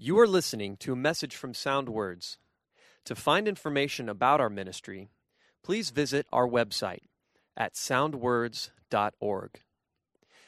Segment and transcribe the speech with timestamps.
[0.00, 2.38] You are listening to a message from Sound Words.
[3.04, 5.08] To find information about our ministry,
[5.64, 7.02] please visit our website
[7.56, 9.50] at soundwords.org.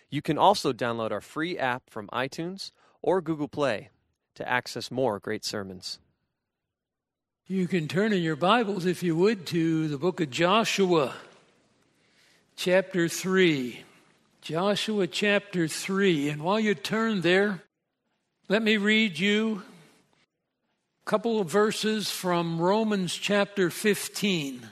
[0.08, 2.70] You can also download our free app from iTunes
[3.02, 3.90] or Google Play
[4.36, 5.98] to access more great sermons.
[7.48, 11.14] You can turn in your Bibles, if you would, to the book of Joshua,
[12.54, 13.82] chapter 3.
[14.42, 16.28] Joshua chapter 3.
[16.28, 17.64] And while you turn there,
[18.50, 19.62] let me read you
[21.06, 24.68] a couple of verses from Romans chapter 15,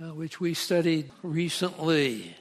[0.00, 2.34] uh, which we studied recently.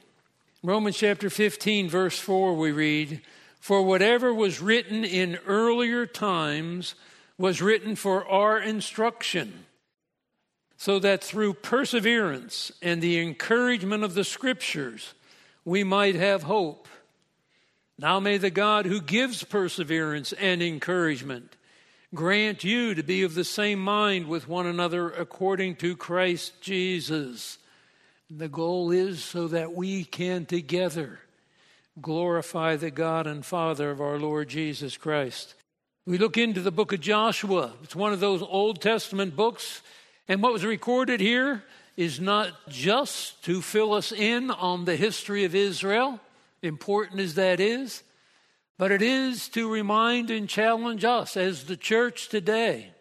[0.63, 3.21] Romans chapter 15, verse 4, we read,
[3.59, 6.95] For whatever was written in earlier times
[7.37, 9.65] was written for our instruction,
[10.75, 15.13] so that through perseverance and the encouragement of the Scriptures
[15.63, 16.87] we might have hope.
[17.99, 21.57] Now may the God who gives perseverance and encouragement
[22.15, 27.57] grant you to be of the same mind with one another according to Christ Jesus.
[28.29, 31.19] The goal is so that we can together
[31.99, 35.55] glorify the God and Father of our Lord Jesus Christ.
[36.05, 37.73] We look into the book of Joshua.
[37.83, 39.81] It's one of those Old Testament books.
[40.29, 41.65] And what was recorded here
[41.97, 46.21] is not just to fill us in on the history of Israel
[46.61, 48.03] important as that is,
[48.77, 52.91] but it is to remind and challenge us as the church today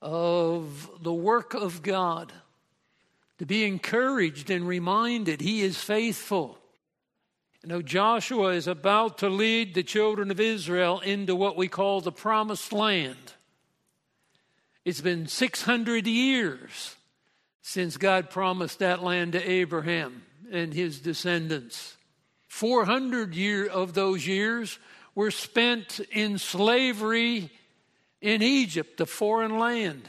[0.00, 2.32] of the work of God,
[3.38, 6.58] to be encouraged and reminded He is faithful.
[7.62, 12.00] You know, Joshua is about to lead the children of Israel into what we call
[12.00, 13.34] the promised land.
[14.84, 16.96] It's been 600 years
[17.62, 21.96] since God promised that land to Abraham and his descendants.
[22.52, 24.78] 400 year of those years
[25.14, 27.50] were spent in slavery
[28.20, 30.06] in Egypt, the foreign land.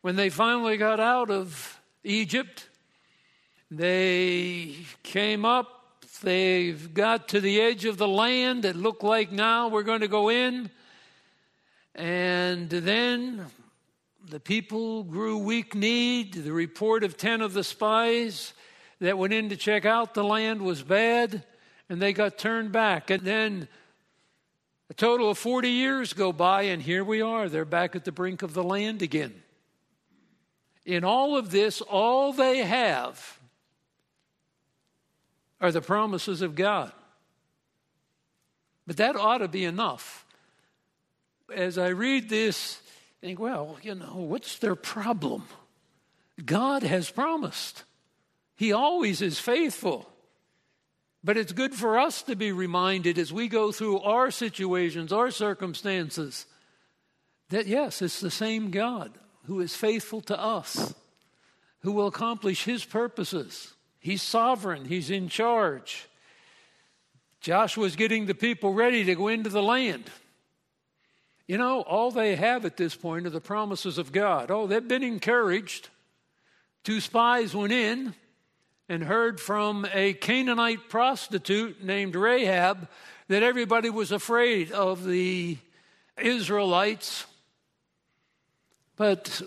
[0.00, 2.66] When they finally got out of Egypt,
[3.70, 8.64] they came up, they got to the edge of the land.
[8.64, 10.70] It looked like now we're going to go in.
[11.94, 13.44] And then
[14.28, 16.32] the people grew weak kneed.
[16.32, 18.54] The report of 10 of the spies
[19.00, 21.44] that went in to check out the land was bad
[21.90, 23.10] and they got turned back.
[23.10, 23.68] And then
[24.88, 27.48] a total of 40 years go by, and here we are.
[27.48, 29.34] They're back at the brink of the land again.
[30.86, 33.38] In all of this, all they have
[35.60, 36.92] are the promises of God.
[38.86, 40.24] But that ought to be enough.
[41.52, 42.80] As I read this,
[43.20, 45.42] I think, well, you know, what's their problem?
[46.42, 47.82] God has promised.
[48.54, 50.08] He always is faithful.
[51.22, 55.30] But it's good for us to be reminded as we go through our situations, our
[55.30, 56.46] circumstances,
[57.50, 59.12] that yes, it's the same God
[59.44, 60.94] who is faithful to us,
[61.80, 63.74] who will accomplish his purposes.
[63.98, 66.08] He's sovereign, he's in charge.
[67.40, 70.04] Joshua's getting the people ready to go into the land.
[71.46, 74.50] You know, all they have at this point are the promises of God.
[74.50, 75.88] Oh, they've been encouraged.
[76.84, 78.14] Two spies went in
[78.90, 82.88] and heard from a Canaanite prostitute named Rahab
[83.28, 85.56] that everybody was afraid of the
[86.20, 87.24] Israelites.
[88.96, 89.42] But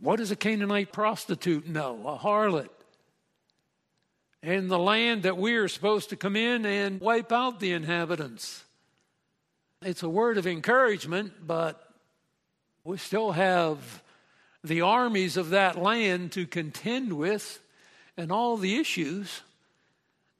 [0.00, 2.08] what does a Canaanite prostitute know?
[2.08, 2.70] A harlot.
[4.42, 8.64] In the land that we are supposed to come in and wipe out the inhabitants.
[9.80, 11.88] It's a word of encouragement, but
[12.82, 14.02] we still have
[14.64, 17.60] the armies of that land to contend with
[18.16, 19.42] and all the issues.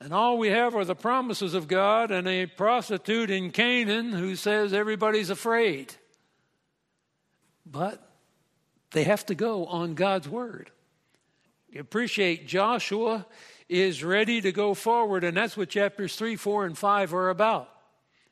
[0.00, 4.34] And all we have are the promises of God and a prostitute in Canaan who
[4.34, 5.94] says everybody's afraid.
[7.64, 8.04] But
[8.90, 10.70] they have to go on God's word.
[11.70, 13.26] You appreciate Joshua
[13.68, 17.70] is ready to go forward, and that's what chapters 3, 4, and 5 are about.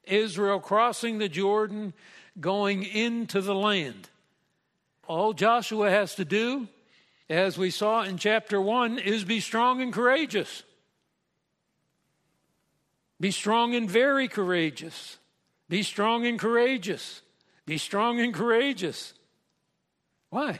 [0.04, 1.94] Israel crossing the Jordan,
[2.38, 4.10] going into the land.
[5.06, 6.68] All Joshua has to do
[7.30, 10.64] as we saw in chapter 1, is be strong and courageous.
[13.20, 15.18] Be strong and very courageous.
[15.68, 17.22] Be strong and courageous.
[17.66, 19.14] Be strong and courageous.
[20.30, 20.58] Why?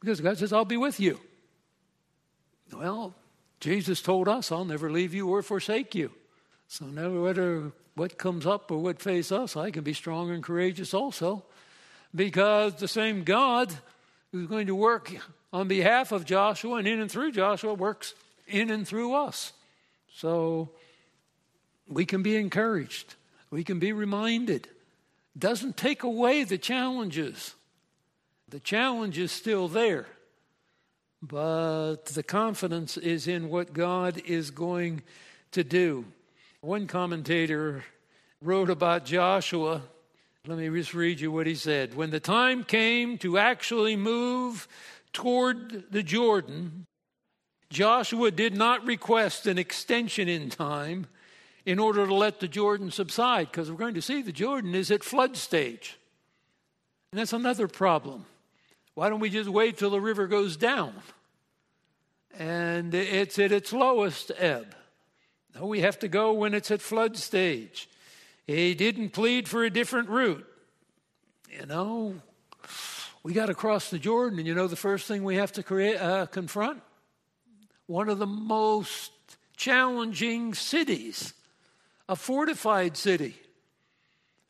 [0.00, 1.18] Because God says, I'll be with you.
[2.72, 3.14] Well,
[3.58, 6.12] Jesus told us, I'll never leave you or forsake you.
[6.68, 10.42] So, no matter what comes up or what faces us, I can be strong and
[10.42, 11.44] courageous also.
[12.14, 13.74] Because the same God
[14.30, 15.12] who's going to work
[15.52, 18.14] on behalf of Joshua and in and through Joshua works
[18.46, 19.52] in and through us.
[20.14, 20.70] So
[21.88, 23.14] we can be encouraged.
[23.50, 24.68] We can be reminded.
[25.38, 27.54] Doesn't take away the challenges.
[28.48, 30.06] The challenge is still there.
[31.22, 35.02] But the confidence is in what God is going
[35.52, 36.04] to do.
[36.60, 37.84] One commentator
[38.40, 39.82] wrote about Joshua.
[40.46, 41.94] Let me just read you what he said.
[41.94, 44.68] When the time came to actually move
[45.12, 46.86] toward the Jordan,
[47.70, 51.06] Joshua did not request an extension in time
[51.66, 54.90] in order to let the Jordan subside, because we're going to see the Jordan is
[54.90, 55.98] at flood stage.
[57.12, 58.24] And that's another problem.
[58.94, 60.94] Why don't we just wait till the river goes down?
[62.38, 64.74] And it's at its lowest ebb.
[65.54, 67.88] No, we have to go when it's at flood stage.
[68.46, 70.46] He didn't plead for a different route.
[71.50, 72.14] You know,
[73.28, 75.62] we got to cross the Jordan, and you know the first thing we have to
[75.62, 76.80] create, uh, confront?
[77.86, 79.12] One of the most
[79.54, 81.34] challenging cities,
[82.08, 83.34] a fortified city,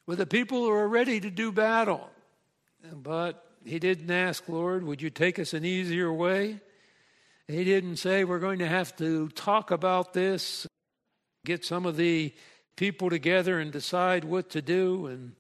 [0.05, 2.09] where the people are ready to do battle.
[2.93, 6.61] But he didn't ask, Lord, would you take us an easier way?
[7.49, 10.69] He didn't say, we're going to have to talk about this,
[11.45, 12.33] get some of the
[12.77, 15.07] people together and decide what to do.
[15.07, 15.33] And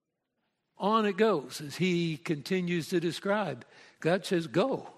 [0.79, 3.65] on it goes as he continues to describe.
[4.01, 4.91] God says, Go.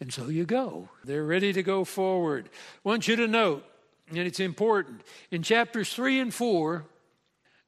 [0.00, 0.88] And so you go.
[1.04, 2.50] They're ready to go forward.
[2.52, 3.64] I want you to note,
[4.08, 6.84] and it's important, in chapters 3 and 4,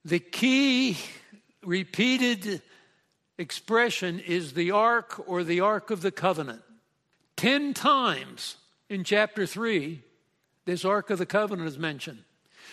[0.05, 0.99] the key
[1.65, 2.61] repeated
[3.39, 6.63] expression is the ark or the ark of the covenant.
[7.37, 8.57] Ten times
[8.89, 10.03] in chapter 3,
[10.65, 12.25] this ark of the covenant is mentioned.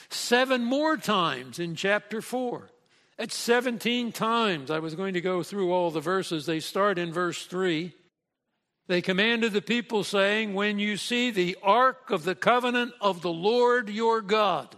[0.10, 2.70] Seven more times in chapter 4.
[3.22, 4.72] That's 17 times.
[4.72, 6.48] I was going to go through all the verses.
[6.48, 7.94] They start in verse 3.
[8.88, 13.32] They commanded the people, saying, When you see the ark of the covenant of the
[13.32, 14.76] Lord your God,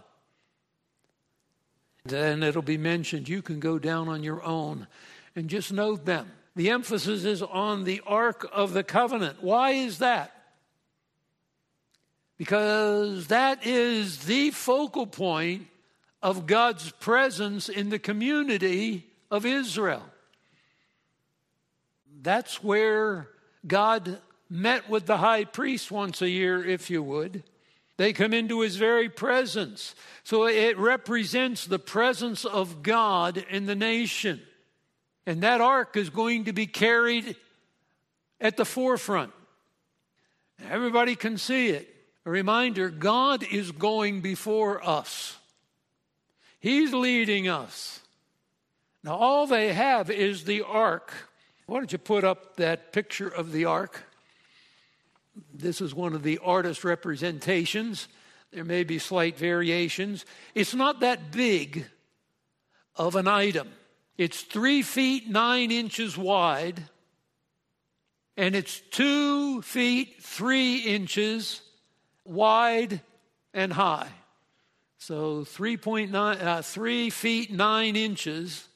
[2.04, 3.30] then it'll be mentioned.
[3.30, 4.88] You can go down on your own
[5.34, 6.30] and just note them.
[6.54, 9.42] The emphasis is on the ark of the covenant.
[9.42, 10.32] Why is that?
[12.36, 15.68] Because that is the focal point
[16.24, 20.02] of God's presence in the community of Israel.
[22.22, 23.28] That's where
[23.66, 24.18] God
[24.48, 27.42] met with the high priest once a year, if you would.
[27.98, 29.94] They come into his very presence.
[30.24, 34.40] So it represents the presence of God in the nation.
[35.26, 37.36] And that ark is going to be carried
[38.40, 39.32] at the forefront.
[40.70, 41.94] Everybody can see it.
[42.24, 45.36] A reminder God is going before us.
[46.64, 48.00] He's leading us.
[49.02, 51.12] Now, all they have is the ark.
[51.66, 54.02] Why don't you put up that picture of the ark?
[55.52, 58.08] This is one of the artist representations.
[58.50, 60.24] There may be slight variations.
[60.54, 61.84] It's not that big
[62.96, 63.68] of an item.
[64.16, 66.82] It's three feet nine inches wide,
[68.38, 71.60] and it's two feet three inches
[72.24, 73.02] wide
[73.52, 74.08] and high.
[75.06, 78.66] So 3.9, uh, 3 feet 9 inches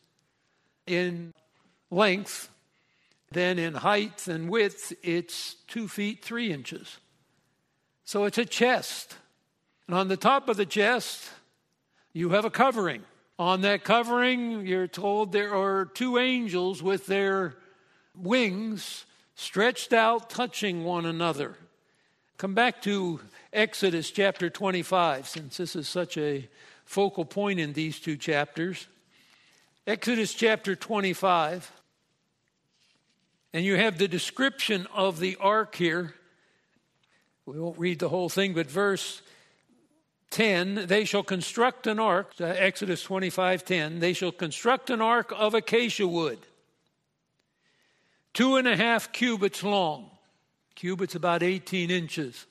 [0.87, 1.33] in
[1.91, 2.51] length.
[3.33, 6.99] Then in height and width, it's 2 feet 3 inches.
[8.05, 9.17] So it's a chest.
[9.87, 11.31] And on the top of the chest,
[12.13, 13.05] you have a covering.
[13.39, 17.57] On that covering, you're told there are two angels with their
[18.15, 21.57] wings stretched out, touching one another.
[22.39, 23.19] Come back to
[23.53, 26.49] Exodus chapter 25, since this is such a
[26.85, 28.87] focal point in these two chapters.
[29.89, 31.73] Exodus chapter 25,
[33.53, 36.15] and you have the description of the ark here.
[37.45, 39.21] We won't read the whole thing, but verse
[40.31, 45.33] 10 they shall construct an ark uh, exodus 25 10 they shall construct an ark
[45.35, 46.39] of acacia wood
[48.35, 50.11] two and a half cubits long
[50.79, 52.47] cubits about 18 inches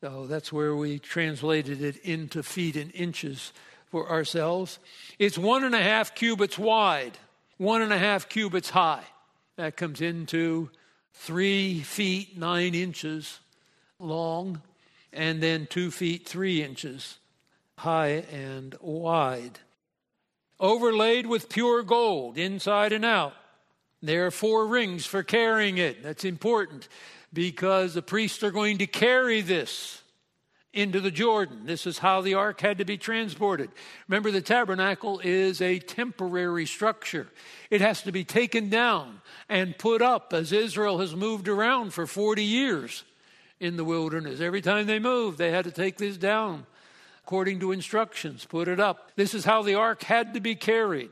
[0.00, 3.52] so that's where we translated it into feet and inches
[3.90, 4.78] for ourselves.
[5.18, 7.18] It's one and a half cubits wide,
[7.58, 9.04] one and a half cubits high.
[9.56, 10.70] That comes into
[11.12, 13.40] three feet nine inches
[13.98, 14.62] long,
[15.12, 17.18] and then two feet three inches
[17.76, 19.58] high and wide.
[20.58, 23.34] Overlaid with pure gold inside and out.
[24.02, 26.02] There are four rings for carrying it.
[26.02, 26.88] That's important
[27.32, 30.02] because the priests are going to carry this
[30.72, 31.66] into the Jordan.
[31.66, 33.70] This is how the ark had to be transported.
[34.08, 37.28] Remember, the tabernacle is a temporary structure,
[37.70, 42.06] it has to be taken down and put up as Israel has moved around for
[42.06, 43.04] 40 years
[43.58, 44.40] in the wilderness.
[44.40, 46.66] Every time they moved, they had to take this down
[47.30, 49.12] according to instructions, put it up.
[49.14, 51.10] This is how the ark had to be carried.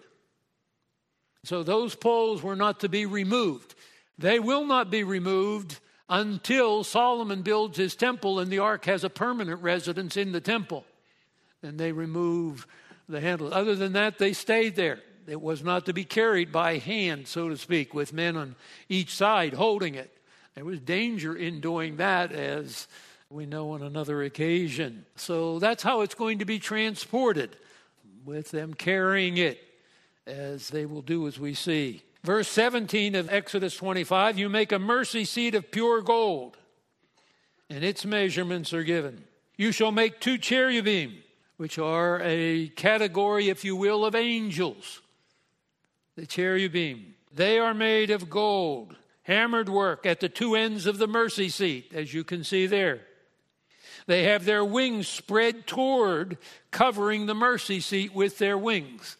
[1.44, 3.76] So those poles were not to be removed.
[4.18, 9.10] They will not be removed until Solomon builds his temple and the ark has a
[9.10, 10.84] permanent residence in the temple.
[11.62, 12.66] And they remove
[13.08, 13.52] the handle.
[13.52, 15.00] Other than that, they stayed there.
[15.26, 18.56] It was not to be carried by hand, so to speak, with men on
[18.88, 20.10] each side holding it.
[20.54, 22.88] There was danger in doing that, as
[23.28, 25.04] we know on another occasion.
[25.16, 27.56] So that's how it's going to be transported,
[28.24, 29.60] with them carrying it,
[30.26, 32.02] as they will do as we see.
[32.24, 36.56] Verse 17 of Exodus 25 you make a mercy seat of pure gold,
[37.70, 39.24] and its measurements are given.
[39.56, 41.22] You shall make two cherubim,
[41.56, 45.00] which are a category, if you will, of angels.
[46.16, 47.14] The cherubim.
[47.32, 51.92] They are made of gold, hammered work at the two ends of the mercy seat,
[51.94, 53.02] as you can see there.
[54.06, 56.38] They have their wings spread toward
[56.70, 59.16] covering the mercy seat with their wings.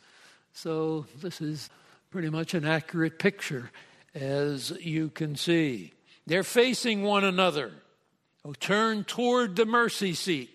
[0.52, 1.68] So, this is
[2.10, 3.70] pretty much an accurate picture,
[4.14, 5.92] as you can see.
[6.26, 7.72] They're facing one another.
[8.44, 10.50] Oh, turn toward the mercy seat.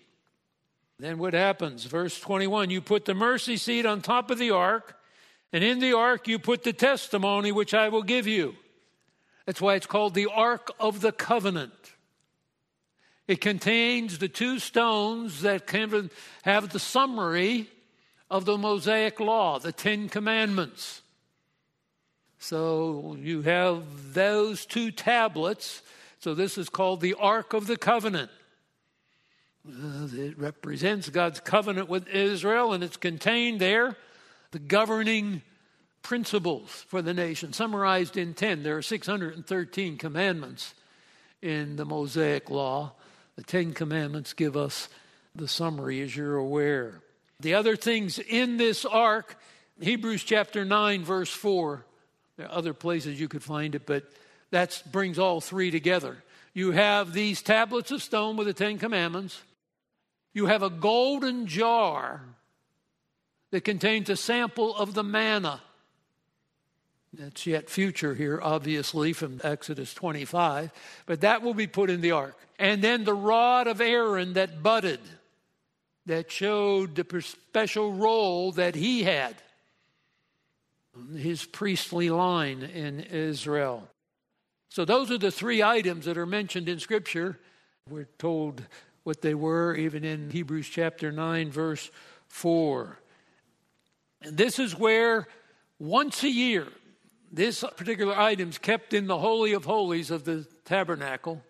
[0.99, 1.85] Then what happens?
[1.85, 4.97] Verse 21 You put the mercy seat on top of the ark,
[5.51, 8.55] and in the ark you put the testimony which I will give you.
[9.45, 11.73] That's why it's called the Ark of the Covenant.
[13.27, 15.69] It contains the two stones that
[16.43, 17.69] have the summary
[18.29, 21.02] of the Mosaic Law, the Ten Commandments.
[22.43, 25.81] So you have those two tablets.
[26.19, 28.29] So this is called the Ark of the Covenant.
[29.65, 33.95] Uh, it represents God's covenant with Israel, and it's contained there
[34.51, 35.41] the governing
[36.01, 38.61] principles for the nation, summarized in 10.
[38.61, 40.73] There are 613 commandments
[41.41, 42.91] in the Mosaic Law.
[43.37, 44.89] The Ten Commandments give us
[45.33, 46.99] the summary, as you're aware.
[47.39, 49.39] The other things in this ark,
[49.79, 51.85] Hebrews chapter 9, verse 4,
[52.37, 54.03] there are other places you could find it, but
[54.51, 56.23] that brings all three together.
[56.53, 59.41] You have these tablets of stone with the Ten Commandments.
[60.33, 62.21] You have a golden jar
[63.51, 65.61] that contains a sample of the manna.
[67.13, 70.71] That's yet future here, obviously, from Exodus 25,
[71.05, 72.35] but that will be put in the ark.
[72.57, 74.99] And then the rod of Aaron that budded,
[76.07, 79.35] that showed the special role that he had
[81.15, 83.87] his priestly line in Israel.
[84.69, 87.39] So, those are the three items that are mentioned in Scripture.
[87.89, 88.63] We're told
[89.03, 91.91] what they were, even in Hebrews chapter 9, verse
[92.29, 92.97] 4.
[94.21, 95.27] And this is where
[95.79, 96.67] once a year,
[97.31, 101.41] this particular item is kept in the Holy of Holies of the tabernacle.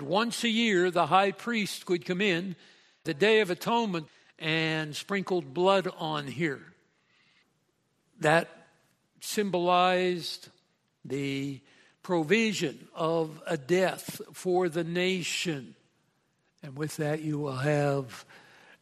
[0.00, 2.56] Once a year, the high priest would come in
[3.04, 6.62] the Day of Atonement and sprinkled blood on here.
[8.20, 8.48] That
[9.22, 10.48] symbolized
[11.04, 11.60] the
[12.02, 15.74] provision of a death for the nation.
[16.62, 18.24] And with that, you will have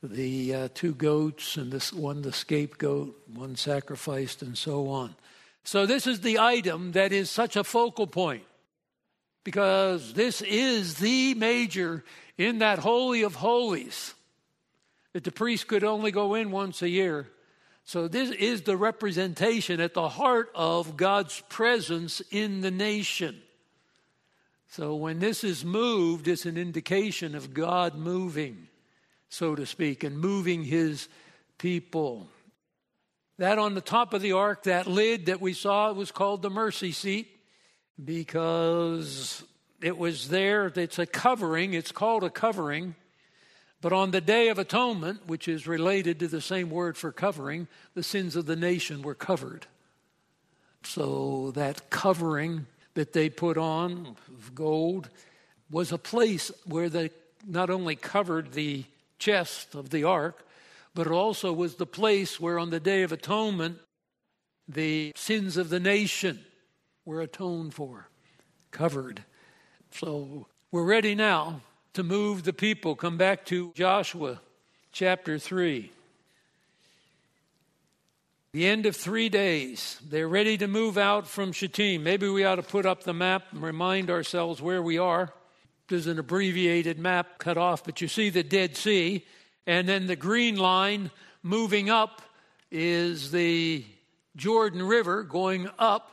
[0.02, 5.14] the uh, two goats and this one the scapegoat, one sacrificed, and so on.
[5.62, 8.44] So, this is the item that is such a focal point
[9.44, 12.02] because this is the major
[12.38, 14.14] in that Holy of Holies
[15.12, 17.28] that the priest could only go in once a year.
[17.90, 23.42] So, this is the representation at the heart of God's presence in the nation.
[24.68, 28.68] So, when this is moved, it's an indication of God moving,
[29.28, 31.08] so to speak, and moving his
[31.58, 32.28] people.
[33.38, 36.48] That on the top of the ark, that lid that we saw, was called the
[36.48, 37.26] mercy seat
[38.04, 39.42] because
[39.82, 40.68] it was there.
[40.68, 42.94] It's a covering, it's called a covering
[43.80, 47.66] but on the Day of Atonement, which is related to the same word for covering,
[47.94, 49.66] the sins of the nation were covered.
[50.82, 55.08] So that covering that they put on of gold
[55.70, 57.10] was a place where they
[57.46, 58.84] not only covered the
[59.18, 60.46] chest of the ark,
[60.94, 63.78] but it also was the place where on the Day of Atonement
[64.68, 66.40] the sins of the nation
[67.04, 68.08] were atoned for,
[68.70, 69.24] covered.
[69.92, 71.60] So we're ready now
[71.94, 72.94] to move the people.
[72.94, 74.40] Come back to Joshua
[74.92, 75.90] chapter 3.
[78.52, 82.02] The end of three days, they're ready to move out from Shittim.
[82.02, 85.32] Maybe we ought to put up the map and remind ourselves where we are.
[85.88, 89.24] There's an abbreviated map cut off, but you see the Dead Sea,
[89.68, 91.12] and then the green line
[91.44, 92.22] moving up
[92.72, 93.84] is the
[94.34, 96.10] Jordan River going up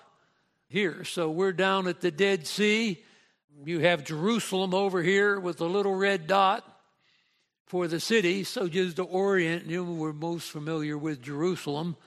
[0.69, 1.03] here.
[1.03, 3.03] So we're down at the Dead Sea.
[3.65, 6.63] You have Jerusalem over here with the little red dot.
[7.65, 8.45] for the city.
[8.45, 11.97] So just to orient you, we're most familiar with Jerusalem.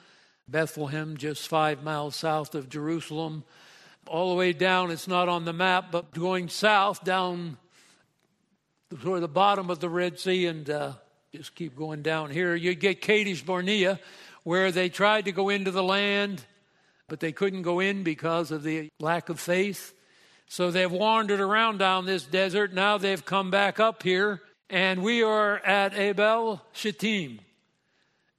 [0.49, 3.45] Bethlehem, just five miles south of Jerusalem.
[4.07, 7.59] All the way down, it's not on the map, but going south down
[9.03, 10.93] toward the bottom of the Red Sea and uh,
[11.35, 14.01] just keep going down here, you get Kadesh Barnea,
[14.45, 16.45] where they tried to go into the land,
[17.07, 19.95] but they couldn't go in because of the lack of faith.
[20.51, 22.75] So they've wandered around down this desert.
[22.75, 27.41] Now they've come back up here, and we are at Abel Shittim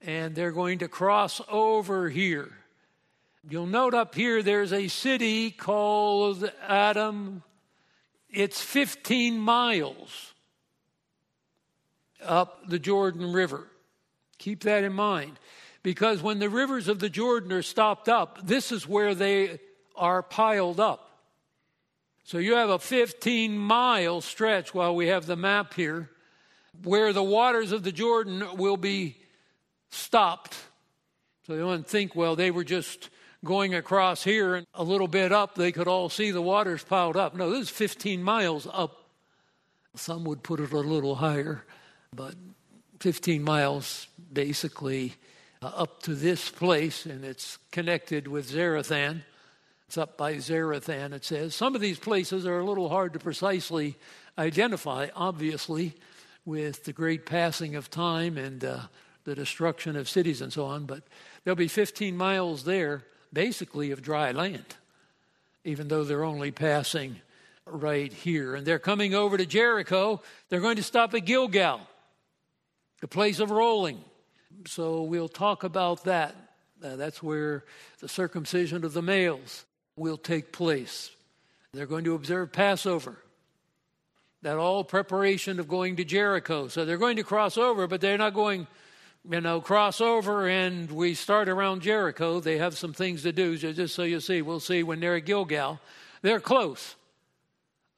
[0.01, 2.51] and they're going to cross over here.
[3.50, 7.44] You'll note up here there's a city called Adam.
[8.30, 10.34] It's 15 miles
[12.24, 13.68] up the Jordan River.
[14.38, 15.39] Keep that in mind.
[15.84, 19.60] Because when the rivers of the Jordan are stopped up, this is where they
[19.96, 21.11] are piled up.
[22.31, 26.09] So you have a 15 mile stretch while we have the map here
[26.81, 29.17] where the waters of the Jordan will be
[29.89, 30.55] stopped.
[31.45, 33.09] So they wouldn't think, well, they were just
[33.43, 37.17] going across here and a little bit up, they could all see the waters piled
[37.17, 37.35] up.
[37.35, 39.09] No, this is 15 miles up.
[39.97, 41.65] Some would put it a little higher,
[42.15, 42.35] but
[43.01, 45.15] 15 miles basically
[45.61, 49.23] uh, up to this place, and it's connected with Zarethan.
[49.91, 51.53] It's up by Zarethan, it says.
[51.53, 53.98] Some of these places are a little hard to precisely
[54.38, 55.95] identify, obviously,
[56.45, 58.79] with the great passing of time and uh,
[59.25, 61.03] the destruction of cities and so on, but
[61.43, 64.63] there'll be 15 miles there, basically, of dry land,
[65.65, 67.17] even though they're only passing
[67.65, 68.55] right here.
[68.55, 70.21] And they're coming over to Jericho.
[70.48, 71.81] They're going to stop at Gilgal,
[73.01, 74.01] the place of rolling.
[74.67, 76.33] So we'll talk about that.
[76.81, 77.65] Uh, that's where
[78.00, 81.12] the circumcision of the males will take place.
[81.74, 83.17] They're going to observe Passover.
[84.41, 86.67] That all preparation of going to Jericho.
[86.67, 88.67] So they're going to cross over, but they're not going
[89.29, 92.39] you know, cross over and we start around Jericho.
[92.39, 94.41] They have some things to do, just so you see.
[94.41, 95.80] We'll see when they're at Gilgal.
[96.21, 96.95] They're close,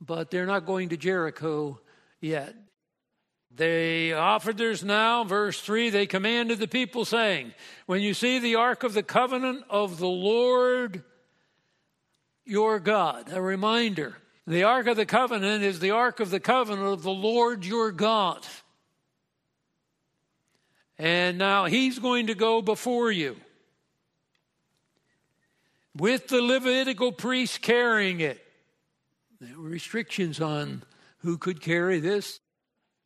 [0.01, 1.79] but they're not going to Jericho
[2.19, 2.55] yet.
[3.55, 7.53] They offered theirs now, verse 3, they commanded the people, saying,
[7.85, 11.03] When you see the ark of the covenant of the Lord
[12.45, 16.87] your God, a reminder, the ark of the covenant is the ark of the covenant
[16.87, 18.45] of the Lord your God.
[20.97, 23.35] And now he's going to go before you
[25.95, 28.43] with the Levitical priest carrying it.
[29.39, 30.83] There were restrictions on
[31.19, 32.39] who could carry this.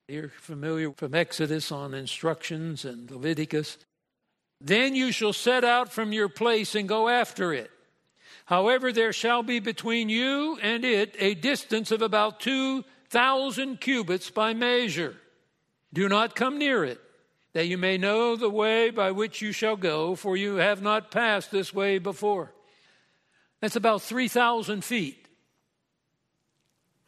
[0.08, 3.78] You're familiar from Exodus on instructions and Leviticus.
[4.62, 7.70] Then you shall set out from your place and go after it.
[8.48, 14.54] However, there shall be between you and it a distance of about 2,000 cubits by
[14.54, 15.18] measure.
[15.92, 17.02] Do not come near it
[17.52, 21.12] that you may know the way by which you shall go, for you have not
[21.12, 22.54] passed this way before.
[23.60, 25.28] That's about 3,000 feet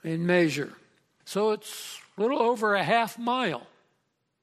[0.04, 0.74] in measure.
[1.24, 3.66] So it's a little over a half mile.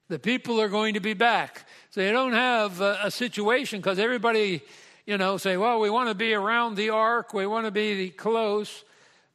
[0.07, 1.67] The people are going to be back.
[1.91, 4.63] So you don't have a, a situation because everybody,
[5.07, 8.09] you know, say, well, we want to be around the ark, we want to be
[8.09, 8.83] close.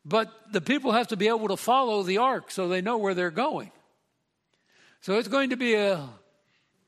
[0.05, 3.15] But the people have to be able to follow the ark so they know where
[3.15, 3.73] they're going.
[5.01, 6.09] So it's going to be a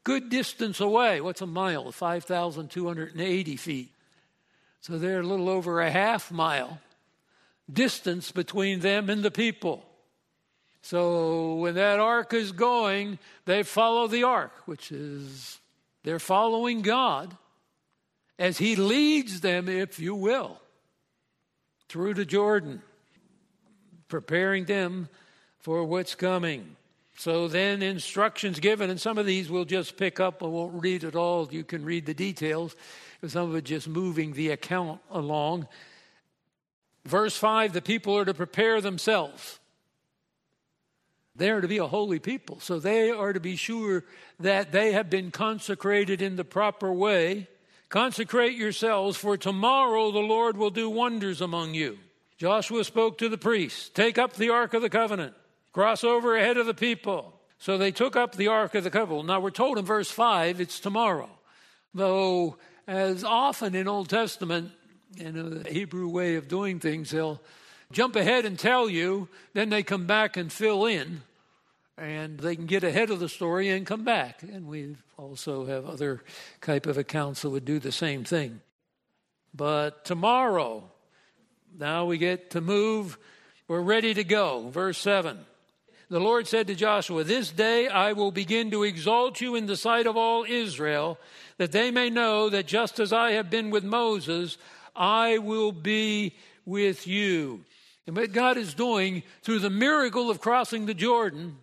[0.04, 1.20] good distance away.
[1.20, 1.90] What's a mile?
[1.90, 3.90] 5,280 feet.
[4.80, 6.78] So they're a little over a half mile
[7.72, 9.86] distance between them and the people.
[10.82, 15.58] So when that ark is going, they follow the ark, which is
[16.02, 17.34] they're following God
[18.38, 20.60] as He leads them, if you will,
[21.88, 22.82] through the Jordan,
[24.08, 25.08] preparing them
[25.58, 26.76] for what's coming.
[27.16, 30.42] So then instructions given, and some of these we'll just pick up.
[30.42, 31.48] I won't read it all.
[31.50, 32.74] You can read the details.
[33.26, 35.68] Some of it just moving the account along.
[37.04, 39.58] Verse 5 the people are to prepare themselves.
[41.36, 42.60] They are to be a holy people.
[42.60, 44.04] So they are to be sure
[44.40, 47.48] that they have been consecrated in the proper way.
[47.94, 51.96] Consecrate yourselves, for tomorrow the Lord will do wonders among you.
[52.36, 55.32] Joshua spoke to the priests Take up the Ark of the Covenant
[55.72, 57.32] cross over ahead of the people.
[57.58, 59.28] So they took up the Ark of the Covenant.
[59.28, 61.30] Now we're told in verse 5 it's tomorrow.
[61.94, 62.56] Though,
[62.88, 64.72] as often in Old Testament,
[65.16, 67.40] in a Hebrew way of doing things, they'll
[67.92, 71.22] jump ahead and tell you, then they come back and fill in,
[71.96, 74.42] and they can get ahead of the story and come back.
[74.42, 76.22] And we also have other
[76.60, 78.60] type of accounts that would do the same thing.
[79.54, 80.90] But tomorrow,
[81.78, 83.18] now we get to move,
[83.68, 84.68] we're ready to go.
[84.68, 85.38] Verse 7.
[86.08, 89.76] the Lord said to Joshua, This day I will begin to exalt you in the
[89.76, 91.18] sight of all Israel,
[91.58, 94.58] that they may know that just as I have been with Moses,
[94.96, 96.34] I will be
[96.66, 97.64] with you.
[98.06, 101.56] And what God is doing through the miracle of crossing the Jordan,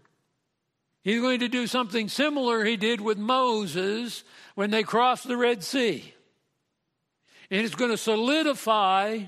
[1.03, 4.23] He's going to do something similar He did with Moses
[4.55, 6.13] when they crossed the Red Sea.
[7.49, 9.19] And it's going to solidify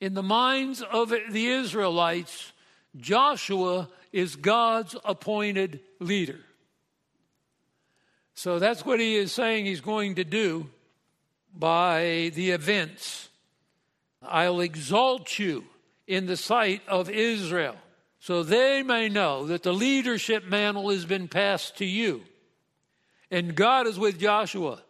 [0.00, 2.52] in the minds of the Israelites
[2.96, 6.40] Joshua is God's appointed leader.
[8.34, 10.68] So that's what he is saying he's going to do
[11.54, 13.28] by the events.
[14.22, 15.64] I'll exalt you
[16.06, 17.76] in the sight of Israel
[18.20, 22.22] so they may know that the leadership mantle has been passed to you.
[23.30, 24.82] And God is with Joshua.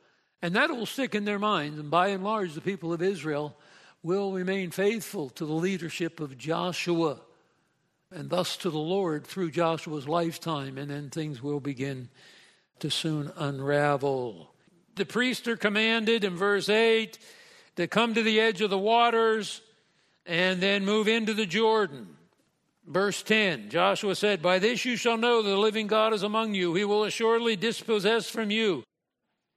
[0.42, 1.78] And that will stick in their minds.
[1.78, 3.56] And by and large, the people of Israel
[4.02, 7.20] will remain faithful to the leadership of Joshua
[8.12, 12.08] and thus to the Lord through Joshua's lifetime, and then things will begin
[12.80, 14.50] to soon unravel.
[14.96, 17.16] The priests are commanded in verse 8
[17.76, 19.60] to come to the edge of the waters
[20.26, 22.16] and then move into the Jordan.
[22.90, 26.74] Verse 10 Joshua said, By this you shall know the living God is among you.
[26.74, 28.82] He will assuredly dispossess from you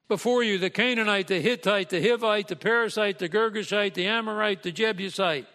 [0.08, 4.72] before you the Canaanite, the Hittite, the Hivite, the Perizzite, the Girgashite, the Amorite, the
[4.72, 5.48] Jebusite.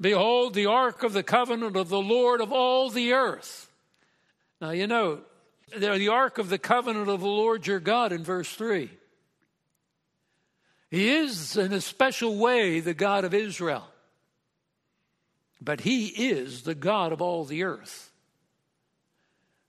[0.00, 3.70] Behold, the ark of the covenant of the Lord of all the earth.
[4.58, 5.20] Now, you know,
[5.76, 8.90] the ark of the covenant of the Lord your God in verse 3.
[10.90, 13.86] He is, in a special way, the God of Israel.
[15.60, 18.12] But He is the God of all the earth.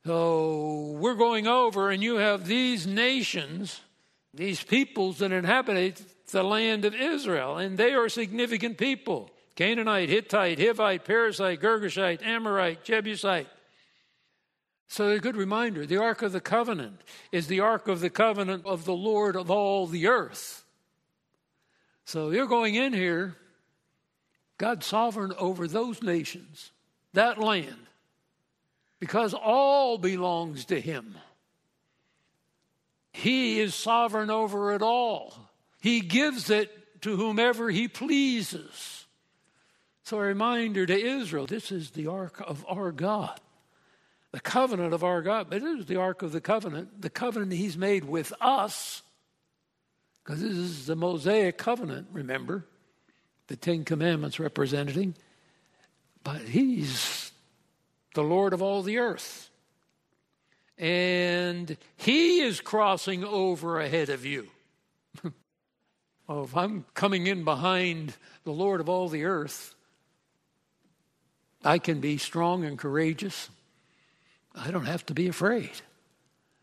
[0.05, 3.81] So we're going over, and you have these nations,
[4.33, 9.29] these peoples that inhabit the land of Israel, and they are significant people.
[9.55, 13.47] Canaanite, Hittite, Hivite, Perizzite, Girgashite, Amorite, Jebusite.
[14.87, 18.65] So, a good reminder the Ark of the Covenant is the Ark of the Covenant
[18.65, 20.63] of the Lord of all the earth.
[22.05, 23.35] So, you're going in here,
[24.57, 26.71] God's sovereign over those nations,
[27.13, 27.87] that land,
[28.99, 31.15] because all belongs to Him.
[33.13, 39.05] He is sovereign over it all, He gives it to whomever He pleases.
[40.03, 43.39] So, a reminder to Israel this is the ark of our God,
[44.31, 45.47] the covenant of our God.
[45.49, 49.03] But it is the ark of the covenant, the covenant He's made with us,
[50.23, 52.65] because this is the Mosaic covenant, remember,
[53.47, 55.15] the Ten Commandments representing.
[56.23, 57.31] But He's
[58.13, 59.49] the Lord of all the earth.
[60.77, 64.47] And He is crossing over ahead of you.
[66.29, 69.75] oh, if I'm coming in behind the Lord of all the earth,
[71.63, 73.49] I can be strong and courageous.
[74.55, 75.71] I don't have to be afraid.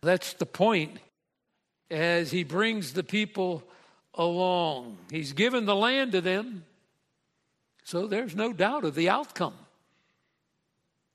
[0.01, 0.99] That's the point
[1.91, 3.63] as he brings the people
[4.15, 4.99] along.
[5.11, 6.65] He's given the land to them,
[7.85, 9.55] so there's no doubt of the outcome.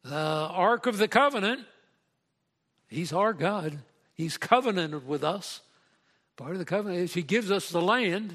[0.03, 1.61] The Ark of the Covenant,
[2.87, 3.79] He's our God.
[4.13, 5.61] He's covenanted with us.
[6.37, 8.33] Part of the covenant is He gives us the land,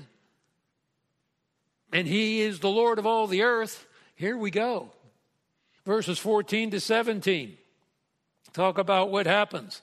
[1.93, 3.87] and He is the Lord of all the earth.
[4.15, 4.91] Here we go
[5.85, 7.57] verses 14 to 17.
[8.53, 9.83] Talk about what happens.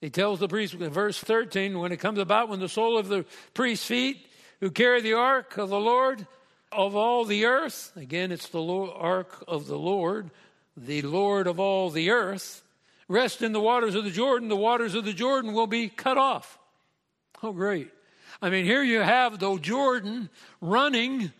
[0.00, 3.08] He tells the priest in verse 13 when it comes about, when the sole of
[3.08, 4.26] the priest's feet
[4.60, 6.26] who carry the ark of the Lord
[6.76, 10.30] of all the earth, again, it's the ark of the Lord,
[10.76, 12.62] the Lord of all the earth,
[13.08, 16.18] rest in the waters of the Jordan, the waters of the Jordan will be cut
[16.18, 16.58] off.
[17.42, 17.90] Oh, great.
[18.42, 20.28] I mean, here you have the Jordan
[20.60, 21.32] running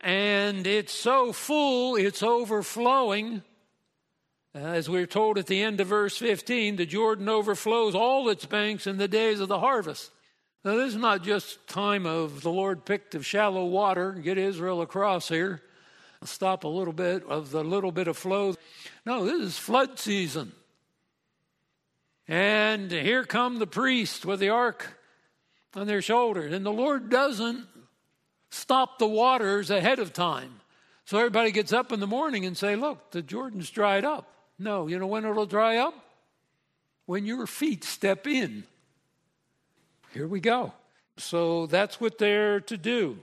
[0.00, 3.42] and it's so full, it's overflowing.
[4.54, 8.46] Uh, as we're told at the end of verse 15, the Jordan overflows all its
[8.46, 10.10] banks in the days of the harvest.
[10.62, 14.82] Now, this is not just time of the Lord picked of shallow water, get Israel
[14.82, 15.62] across here,
[16.22, 18.54] stop a little bit of the little bit of flow.
[19.06, 20.52] No, this is flood season.
[22.28, 24.98] And here come the priests with the ark
[25.74, 26.52] on their shoulders.
[26.52, 27.66] And the Lord doesn't
[28.50, 30.60] stop the waters ahead of time.
[31.06, 34.30] So everybody gets up in the morning and say, look, the Jordan's dried up.
[34.58, 35.94] No, you know when it'll dry up?
[37.06, 38.64] When your feet step in.
[40.12, 40.72] Here we go.
[41.16, 43.18] So that's what they're to do.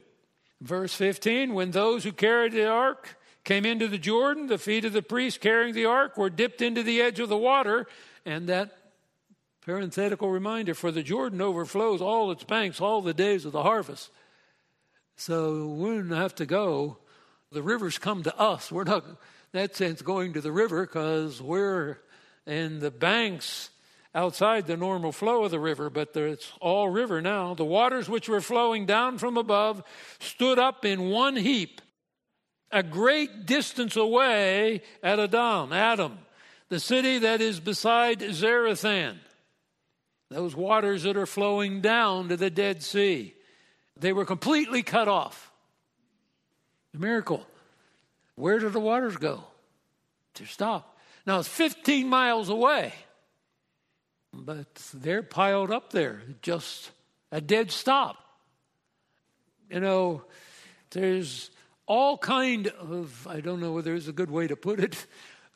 [0.62, 4.94] Verse 15 When those who carried the ark came into the Jordan, the feet of
[4.94, 7.88] the priest carrying the ark were dipped into the edge of the water,
[8.26, 8.76] and that
[9.62, 14.10] parenthetical reminder for the Jordan overflows all its banks all the days of the harvest.
[15.18, 17.00] So we don't have to go.
[17.52, 18.72] The rivers come to us.
[18.72, 19.18] We're not, in
[19.54, 21.98] that sense, going to the river because we're
[22.46, 23.70] in the banks
[24.18, 27.54] outside the normal flow of the river, but it's all river now.
[27.54, 29.84] The waters which were flowing down from above
[30.20, 31.82] stood up in one heap,
[32.72, 36.18] a great distance away at Adam, Adam,
[36.70, 39.18] the city that is beside Zarethan.
[40.30, 43.36] Those waters that are flowing down to the Dead Sea,
[43.96, 45.52] they were completely cut off.
[46.96, 47.46] A miracle.
[48.34, 49.44] Where did the waters go?
[50.34, 50.98] To stop.
[51.28, 52.94] Now it's 15 miles away
[54.46, 56.92] but they're piled up there, just
[57.32, 58.18] a dead stop.
[59.70, 60.24] You know,
[60.92, 61.50] there's
[61.86, 65.06] all kind of I don't know whether there's a good way to put it,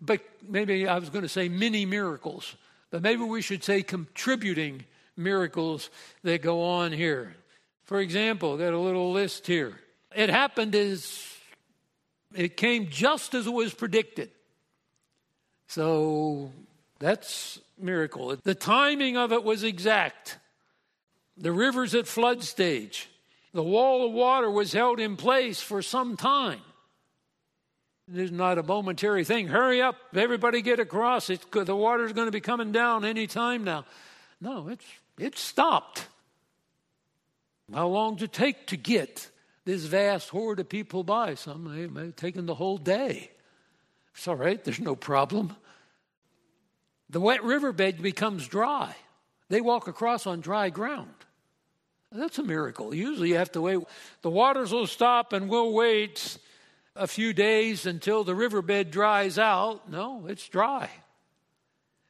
[0.02, 2.56] but maybe I was going to say mini miracles,
[2.90, 5.90] but maybe we should say contributing miracles
[6.24, 7.36] that go on here.
[7.84, 9.80] For example, got a little list here.
[10.16, 11.26] It happened as
[12.34, 14.32] it came just as it was predicted.
[15.68, 16.52] So
[17.02, 18.38] that's miracle.
[18.44, 20.38] The timing of it was exact.
[21.36, 23.10] The river's at flood stage.
[23.54, 26.62] The wall of water was held in place for some time.
[28.14, 29.48] It's not a momentary thing.
[29.48, 31.30] Hurry up, everybody get across.
[31.30, 33.86] It's, the water's going to be coming down any time now.
[34.40, 34.86] No, it's,
[35.18, 36.08] it's stopped.
[37.74, 39.30] How long did it take to get
[39.66, 41.34] this vast horde of people by?
[41.34, 43.32] Some may have taken the whole day.
[44.14, 45.56] It's all right, there's no problem
[47.12, 48.96] the wet riverbed becomes dry.
[49.50, 51.14] They walk across on dry ground.
[52.12, 52.94] That's a miracle.
[52.94, 53.80] Usually you have to wait.
[54.22, 56.38] The waters will stop and we'll wait
[56.96, 59.90] a few days until the riverbed dries out.
[59.90, 60.90] No, it's dry.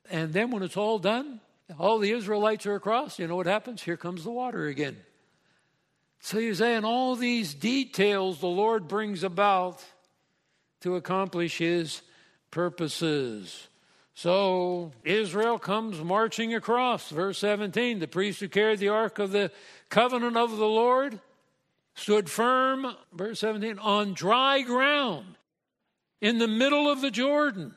[0.10, 1.40] And then when it's all done,
[1.80, 3.82] all the Israelites are across, you know what happens?
[3.82, 4.98] Here comes the water again.
[6.20, 9.84] So you're saying all these details the Lord brings about
[10.82, 12.02] to accomplish his
[12.52, 13.68] purposes.
[14.14, 17.10] So Israel comes marching across.
[17.10, 19.52] Verse 17 the priest who carried the ark of the
[19.90, 21.20] covenant of the Lord
[21.94, 25.36] stood firm, verse 17, on dry ground
[26.22, 27.74] in the middle of the Jordan,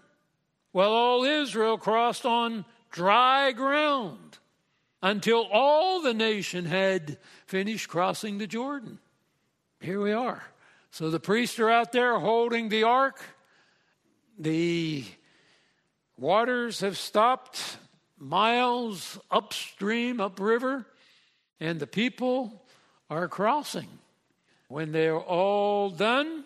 [0.73, 4.39] while all Israel crossed on dry ground
[5.03, 8.99] until all the nation had finished crossing the Jordan.
[9.81, 10.43] Here we are.
[10.91, 13.21] So the priests are out there holding the ark.
[14.39, 15.05] The
[16.19, 17.77] Waters have stopped
[18.19, 20.87] miles upstream, upriver,
[21.61, 22.63] and the people
[23.11, 23.89] are crossing.
[24.69, 26.45] When they're all done,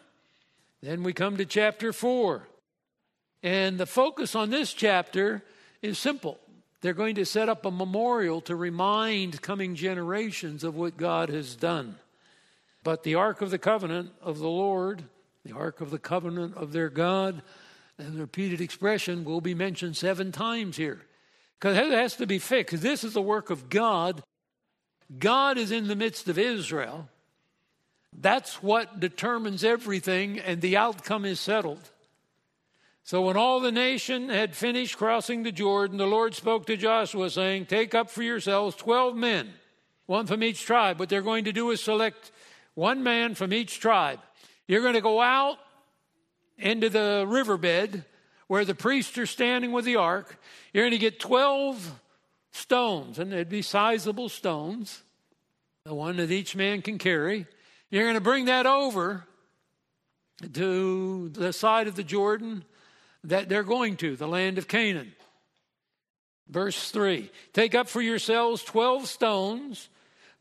[0.82, 2.48] then we come to chapter 4.
[3.42, 5.42] And the focus on this chapter
[5.82, 6.38] is simple.
[6.80, 11.56] They're going to set up a memorial to remind coming generations of what God has
[11.56, 11.96] done.
[12.84, 15.04] But the Ark of the Covenant of the Lord,
[15.44, 17.42] the Ark of the Covenant of their God,
[17.98, 21.04] and the repeated expression will be mentioned seven times here.
[21.58, 22.80] Because it has to be fixed.
[22.80, 24.22] This is the work of God.
[25.18, 27.08] God is in the midst of Israel.
[28.16, 31.90] That's what determines everything, and the outcome is settled.
[33.02, 37.30] So when all the nation had finished crossing the Jordan, the Lord spoke to Joshua,
[37.30, 39.48] saying, Take up for yourselves 12 men,
[40.06, 40.98] one from each tribe.
[40.98, 42.30] What they're going to do is select
[42.74, 44.20] one man from each tribe.
[44.66, 45.58] You're going to go out
[46.58, 48.04] into the riverbed
[48.48, 50.40] where the priests are standing with the ark.
[50.72, 52.00] You're going to get 12
[52.52, 55.02] stones, and they'd be sizable stones,
[55.84, 57.46] the one that each man can carry.
[57.90, 59.24] You're going to bring that over
[60.52, 62.64] to the side of the Jordan
[63.24, 65.12] that they're going to, the land of Canaan.
[66.48, 69.88] Verse 3 Take up for yourselves 12 stones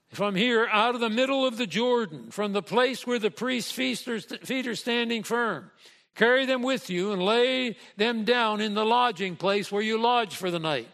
[0.09, 3.71] from here out of the middle of the Jordan, from the place where the priest's
[3.71, 5.69] feet are standing firm.
[6.17, 10.35] Carry them with you and lay them down in the lodging place where you lodge
[10.35, 10.89] for the night.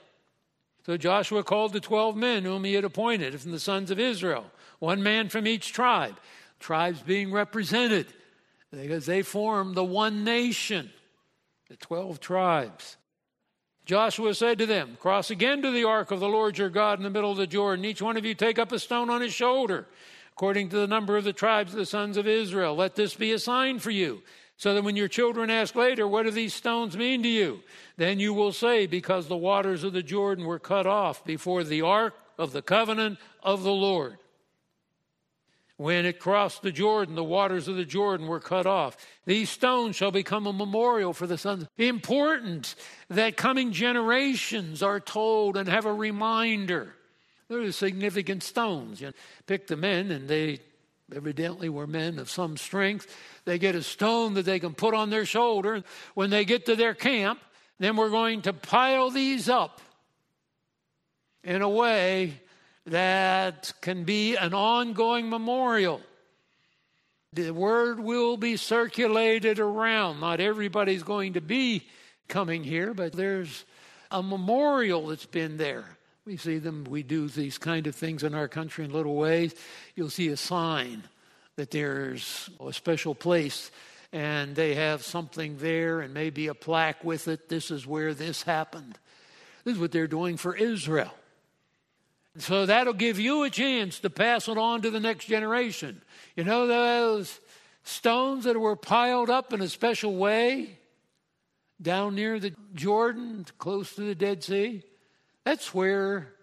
[0.85, 4.45] So Joshua called the 12 men whom he had appointed from the sons of Israel,
[4.79, 6.19] one man from each tribe,
[6.59, 8.07] tribes being represented
[8.69, 10.91] because they form the one nation,
[11.69, 12.97] the 12 tribes.
[13.85, 17.03] Joshua said to them, Cross again to the ark of the Lord your God in
[17.03, 17.85] the middle of the Jordan.
[17.85, 19.87] Each one of you take up a stone on his shoulder,
[20.33, 22.75] according to the number of the tribes of the sons of Israel.
[22.75, 24.21] Let this be a sign for you
[24.63, 27.59] so that when your children ask later, What do these stones mean to you?
[27.97, 31.81] Then you will say, Because the waters of the Jordan were cut off before the
[31.81, 34.17] ark of the covenant of the Lord.
[35.75, 38.95] When it crossed the Jordan, the waters of the Jordan were cut off.
[39.25, 41.65] These stones shall become a memorial for the sons.
[41.77, 42.75] Important
[43.09, 46.95] that coming generations are told and have a reminder.
[47.49, 49.01] They're significant stones.
[49.01, 49.11] You
[49.45, 50.61] pick the men, and they
[51.15, 53.07] evidently were men of some strength
[53.45, 55.83] they get a stone that they can put on their shoulder.
[56.13, 57.39] When they get to their camp,
[57.79, 59.81] then we're going to pile these up
[61.43, 62.39] in a way
[62.85, 66.01] that can be an ongoing memorial.
[67.33, 70.19] The word will be circulated around.
[70.19, 71.87] Not everybody's going to be
[72.27, 73.65] coming here, but there's
[74.11, 75.92] a memorial that's been there.
[76.25, 79.53] We see them, we do these kind of things in our country in little ways.
[79.93, 81.03] You'll see a sign
[81.57, 83.71] that there's a special place
[84.13, 87.49] and they have something there and maybe a plaque with it.
[87.49, 88.97] This is where this happened.
[89.65, 91.13] This is what they're doing for Israel.
[92.37, 96.01] So that'll give you a chance to pass it on to the next generation.
[96.37, 97.39] You know those
[97.83, 100.77] stones that were piled up in a special way
[101.81, 104.83] down near the Jordan, close to the Dead Sea?
[105.45, 106.33] That's where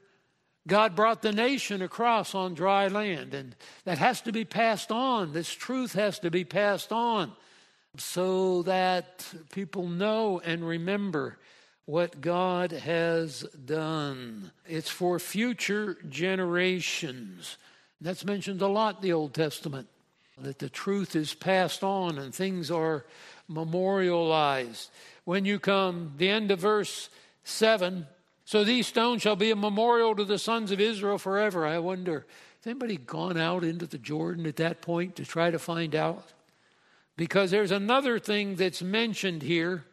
[0.67, 3.35] God brought the nation across on dry land.
[3.35, 5.33] And that has to be passed on.
[5.33, 7.33] This truth has to be passed on
[7.97, 11.39] so that people know and remember
[11.87, 14.53] what God has done.
[14.69, 17.57] It's for future generations.
[18.01, 19.89] That's mentioned a lot in the Old Testament,
[20.39, 23.05] that the truth is passed on and things are
[23.49, 24.91] memorialized.
[25.25, 27.11] When you come, the end of verse
[27.43, 28.07] 7
[28.51, 31.65] so these stones shall be a memorial to the sons of Israel forever.
[31.65, 32.27] I wonder,
[32.59, 36.33] has anybody gone out into the Jordan at that point to try to find out?
[37.17, 39.85] Because there's another thing that's mentioned here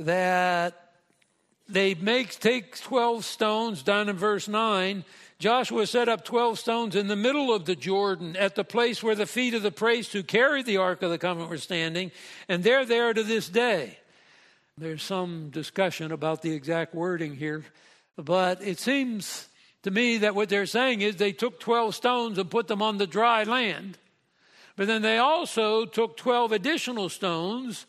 [0.00, 0.94] that
[1.68, 5.04] they make take 12 stones down in verse 9
[5.38, 9.16] joshua set up 12 stones in the middle of the jordan at the place where
[9.16, 12.12] the feet of the priests who carried the ark of the covenant were standing
[12.48, 13.98] and they're there to this day
[14.78, 17.64] there's some discussion about the exact wording here
[18.18, 19.48] but it seems
[19.82, 22.98] to me that what they're saying is they took 12 stones and put them on
[22.98, 23.96] the dry land
[24.76, 27.86] but then they also took 12 additional stones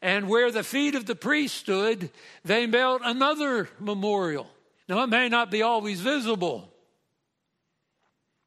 [0.00, 2.10] and where the feet of the priest stood,
[2.44, 4.46] they built another memorial.
[4.88, 6.72] Now, it may not be always visible,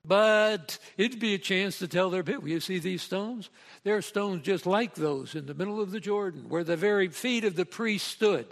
[0.05, 3.49] but it'd be a chance to tell their people, you see these stones?
[3.83, 7.07] There are stones just like those in the middle of the Jordan where the very
[7.09, 8.47] feet of the priest stood.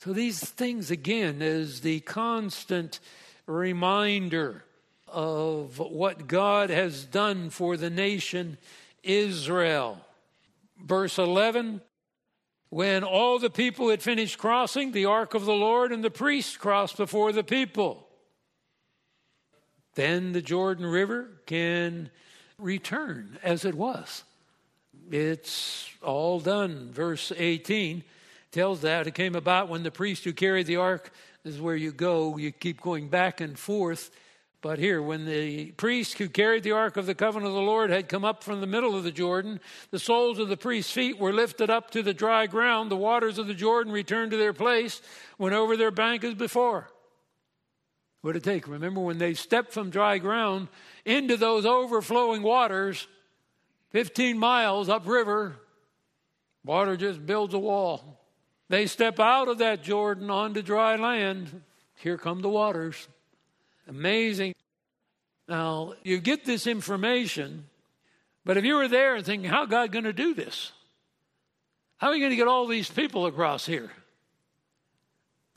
[0.00, 3.00] So these things, again, is the constant
[3.46, 4.64] reminder
[5.06, 8.58] of what God has done for the nation
[9.02, 10.00] Israel.
[10.78, 11.82] Verse 11
[12.72, 16.56] when all the people had finished crossing, the ark of the Lord and the priests
[16.56, 18.08] crossed before the people.
[19.94, 22.10] Then the Jordan River can
[22.58, 24.24] return as it was.
[25.10, 26.90] It's all done.
[26.92, 28.04] Verse 18
[28.50, 31.76] tells that it came about when the priest who carried the ark, this is where
[31.76, 34.10] you go, you keep going back and forth
[34.62, 37.90] but here, when the priest who carried the ark of the covenant of the Lord
[37.90, 39.58] had come up from the middle of the Jordan,
[39.90, 42.88] the soles of the priest's feet were lifted up to the dry ground.
[42.88, 45.02] The waters of the Jordan returned to their place,
[45.36, 46.88] went over their bank as before.
[48.22, 48.68] What did it take?
[48.68, 50.68] Remember when they stepped from dry ground
[51.04, 53.06] into those overflowing waters,
[53.90, 55.56] 15 miles upriver,
[56.64, 58.20] water just builds a wall.
[58.68, 61.62] They step out of that Jordan onto dry land.
[61.96, 63.08] Here come the waters.
[63.88, 64.54] Amazing.
[65.48, 67.66] Now, you get this information,
[68.44, 70.72] but if you were there and thinking, how God going to do this?
[71.98, 73.90] How are you going to get all these people across here?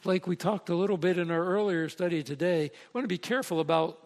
[0.05, 3.17] Like we talked a little bit in our earlier study today, I want to be
[3.17, 3.99] careful about,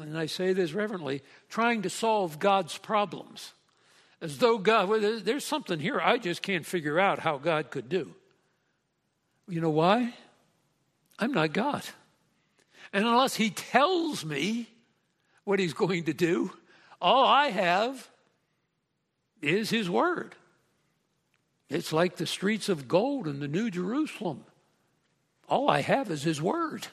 [0.00, 3.52] and I say this reverently, trying to solve God's problems.
[4.20, 7.88] As though God, well, there's something here I just can't figure out how God could
[7.88, 8.14] do.
[9.46, 10.14] You know why?
[11.18, 11.82] I'm not God.
[12.92, 14.68] And unless he tells me
[15.44, 16.50] what he's going to do,
[17.00, 18.08] all I have
[19.42, 20.34] is his word.
[21.68, 24.44] It's like the streets of gold in the New Jerusalem.
[25.48, 26.86] All I have is his word.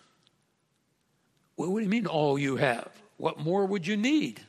[1.58, 2.90] Well, what do you mean, all you have?
[3.18, 4.42] What more would you need?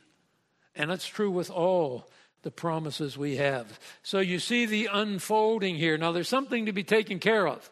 [0.75, 2.09] And that's true with all
[2.41, 3.79] the promises we have.
[4.03, 5.97] So you see the unfolding here.
[5.97, 7.69] Now, there's something to be taken care of.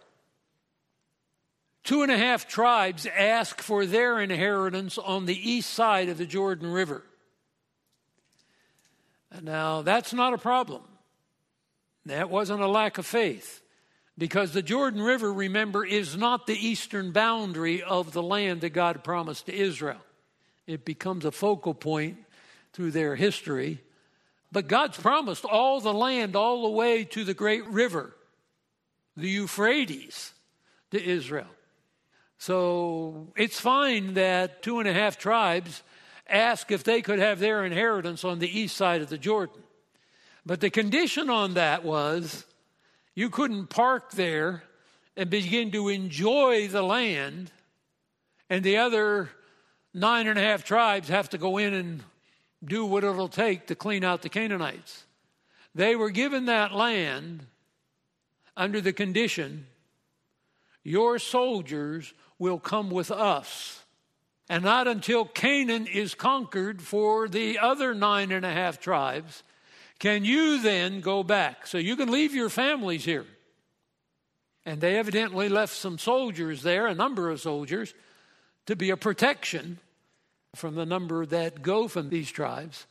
[1.84, 6.26] Two and a half tribes ask for their inheritance on the east side of the
[6.26, 7.04] Jordan River.
[9.42, 10.84] Now, that's not a problem.
[12.06, 13.63] That wasn't a lack of faith.
[14.18, 19.04] Because the Jordan River, remember, is not the eastern boundary of the land that God
[19.04, 20.02] promised to Israel.
[20.68, 22.18] It becomes a focal point
[22.74, 23.82] through their history.
[24.52, 28.16] But God's promised all the land all the way to the great river,
[29.18, 30.34] the Euphrates,
[30.92, 31.48] to Israel.
[32.38, 35.82] So it's fine that two and a half tribes
[36.28, 39.64] ask if they could have their inheritance on the east side of the Jordan.
[40.46, 42.46] But the condition on that was
[43.16, 44.64] you couldn't park there
[45.16, 47.52] and begin to enjoy the land,
[48.50, 49.30] and the other
[49.94, 52.04] nine and a half tribes have to go in and
[52.64, 55.06] do what it'll take to clean out the Canaanites.
[55.76, 57.46] They were given that land
[58.56, 59.68] under the condition
[60.84, 63.84] your soldiers will come with us.
[64.50, 69.44] And not until Canaan is conquered for the other nine and a half tribes
[70.00, 71.68] can you then go back.
[71.68, 73.26] So you can leave your families here.
[74.66, 77.94] And they evidently left some soldiers there, a number of soldiers,
[78.66, 79.80] to be a protection
[80.56, 82.86] from the number that go from these tribes.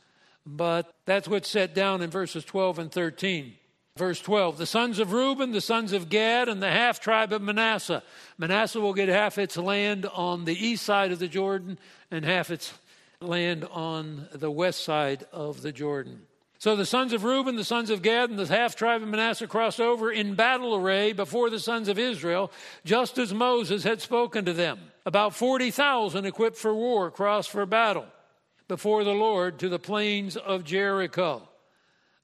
[0.45, 3.55] But that's what's set down in verses 12 and 13.
[3.95, 7.41] Verse 12 The sons of Reuben, the sons of Gad, and the half tribe of
[7.41, 8.03] Manasseh.
[8.37, 11.77] Manasseh will get half its land on the east side of the Jordan
[12.11, 12.73] and half its
[13.21, 16.23] land on the west side of the Jordan.
[16.63, 19.47] So the sons of Reuben, the sons of Gad, and the half tribe of Manasseh
[19.47, 22.53] crossed over in battle array before the sons of Israel,
[22.85, 24.79] just as Moses had spoken to them.
[25.05, 28.05] About 40,000 equipped for war crossed for battle
[28.69, 31.49] before the Lord to the plains of Jericho.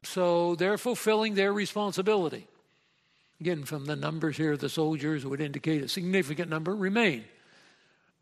[0.04, 2.48] So they're fulfilling their responsibility.
[3.42, 7.26] Again, from the numbers here, the soldiers would indicate a significant number remain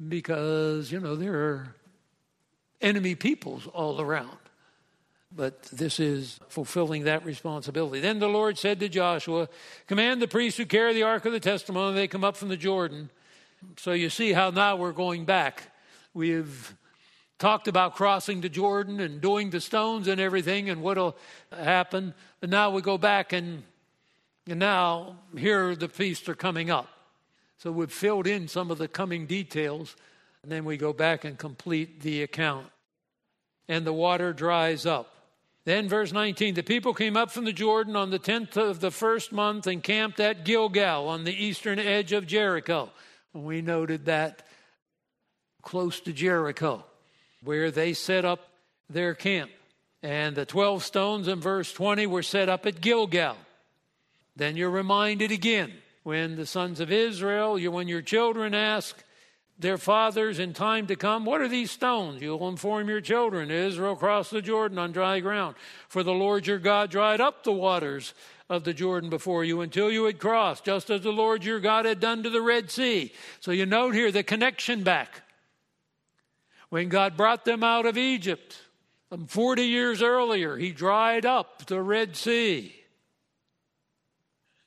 [0.08, 1.76] because, you know, there are
[2.82, 4.40] enemy peoples all around
[5.36, 8.00] but this is fulfilling that responsibility.
[8.00, 9.50] Then the Lord said to Joshua,
[9.88, 12.58] Command the priests who carry the ark of the testimony, they come up from the
[12.58, 13.10] Jordan.
[13.78, 15.72] So you see how now we're going back.
[16.14, 16.76] We've
[17.40, 21.16] talked about crossing the Jordan and doing the stones and everything and what'll
[21.52, 22.14] happen.
[22.40, 23.64] But now we go back and,
[24.48, 26.88] and now here the priests are coming up.
[27.58, 29.96] So we've filled in some of the coming details,
[30.44, 32.68] and then we go back and complete the account.
[33.68, 35.17] And the water dries up.
[35.68, 38.90] Then, verse 19 the people came up from the Jordan on the 10th of the
[38.90, 42.90] first month and camped at Gilgal on the eastern edge of Jericho.
[43.34, 44.48] We noted that
[45.62, 46.86] close to Jericho,
[47.44, 48.48] where they set up
[48.90, 49.52] their camp.
[50.02, 53.36] And the 12 stones in verse 20 were set up at Gilgal.
[54.38, 58.96] Then you're reminded again when the sons of Israel, when your children ask,
[59.60, 61.26] their fathers in time to come.
[61.26, 62.22] What are these stones?
[62.22, 63.50] You'll inform your children.
[63.50, 65.56] Israel crossed the Jordan on dry ground.
[65.88, 68.14] For the Lord your God dried up the waters
[68.50, 71.86] of the Jordan before you until you had crossed, just as the Lord your God
[71.86, 73.12] had done to the Red Sea.
[73.40, 75.24] So you note here the connection back.
[76.70, 78.62] When God brought them out of Egypt,
[79.12, 82.76] um, 40 years earlier, he dried up the Red Sea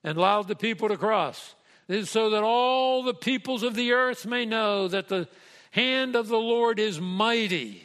[0.02, 1.54] and allowed the people to cross
[2.04, 5.28] so that all the peoples of the earth may know that the
[5.72, 7.82] hand of the Lord is mighty,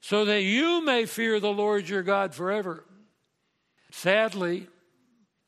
[0.00, 2.84] so that you may fear the Lord your God forever.
[3.90, 4.66] Sadly,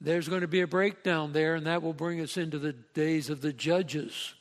[0.01, 3.31] there's going to be a breakdown there, and that will bring us into the days
[3.31, 4.35] of the judges.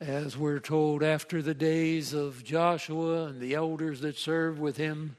[0.00, 5.16] As we're told, after the days of Joshua and the elders that served with him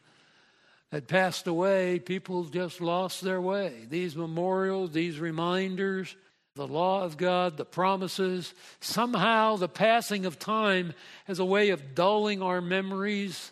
[0.92, 3.86] had passed away, people just lost their way.
[3.90, 6.16] These memorials, these reminders,
[6.60, 8.54] the law of God, the promises.
[8.82, 10.94] Somehow, the passing of time
[11.26, 13.52] has a way of dulling our memories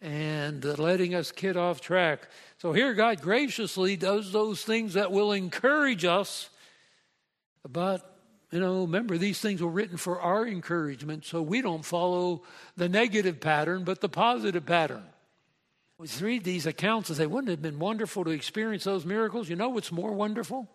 [0.00, 2.28] and uh, letting us get off track.
[2.58, 6.50] So, here, God graciously does those things that will encourage us.
[7.68, 8.18] But,
[8.50, 12.42] you know, remember, these things were written for our encouragement, so we don't follow
[12.76, 15.04] the negative pattern, but the positive pattern.
[15.98, 19.48] We read these accounts and say, wouldn't it have been wonderful to experience those miracles?
[19.48, 20.68] You know what's more wonderful?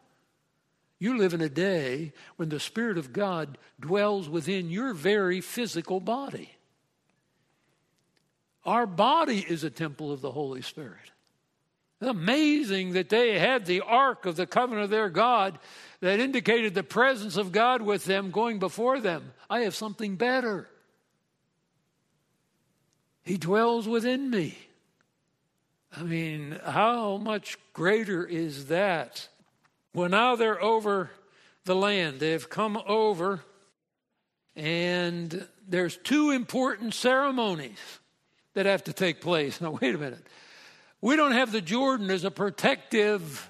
[1.02, 6.00] You live in a day when the Spirit of God dwells within your very physical
[6.00, 6.52] body.
[8.66, 11.10] Our body is a temple of the Holy Spirit.
[12.00, 15.58] It's amazing that they had the ark of the covenant of their God
[16.02, 19.34] that indicated the presence of God with them going before them.
[19.50, 20.70] I have something better.
[23.24, 24.56] He dwells within me.
[25.98, 29.28] I mean, how much greater is that
[29.94, 31.12] well, now they're over
[31.66, 32.20] the land.
[32.20, 33.42] They've come over,
[34.56, 37.80] and there's two important ceremonies
[38.54, 39.62] that have to take place.
[39.62, 40.26] Now, wait a minute.
[41.02, 43.50] We don't have the Jordan as a protective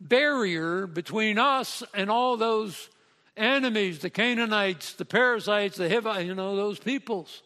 [0.00, 2.88] barrier between us and all those
[3.36, 7.42] enemies, the Canaanites, the Perizzites, the Hivites, you know, those peoples.